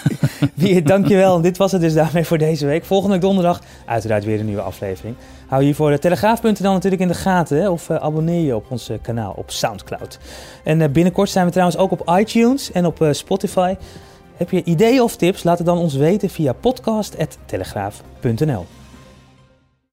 Dankjewel. 0.83 1.41
Dit 1.41 1.57
was 1.57 1.71
het 1.71 1.81
dus 1.81 1.93
daarmee 1.93 2.23
voor 2.23 2.37
deze 2.37 2.65
week. 2.65 2.85
Volgende 2.85 3.17
donderdag 3.17 3.61
uiteraard 3.85 4.23
weer 4.23 4.39
een 4.39 4.45
nieuwe 4.45 4.61
aflevering. 4.61 5.15
Hou 5.47 5.63
hiervoor 5.63 5.91
de 5.91 5.99
telegraaf.nl 5.99 6.71
natuurlijk 6.71 7.01
in 7.01 7.07
de 7.07 7.13
gaten. 7.13 7.57
Hè? 7.57 7.69
Of 7.69 7.89
abonneer 7.89 8.45
je 8.45 8.55
op 8.55 8.65
ons 8.69 8.91
kanaal 9.01 9.33
op 9.37 9.51
Soundcloud. 9.51 10.19
En 10.63 10.91
binnenkort 10.91 11.29
zijn 11.29 11.45
we 11.45 11.51
trouwens 11.51 11.77
ook 11.77 11.91
op 11.91 12.17
iTunes 12.19 12.71
en 12.71 12.85
op 12.85 13.07
Spotify. 13.11 13.75
Heb 14.37 14.49
je 14.49 14.63
ideeën 14.63 15.01
of 15.01 15.15
tips? 15.15 15.43
Laat 15.43 15.57
het 15.57 15.67
dan 15.67 15.77
ons 15.77 15.95
weten 15.95 16.29
via 16.29 16.53
podcast.telegraaf.nl. 16.53 18.65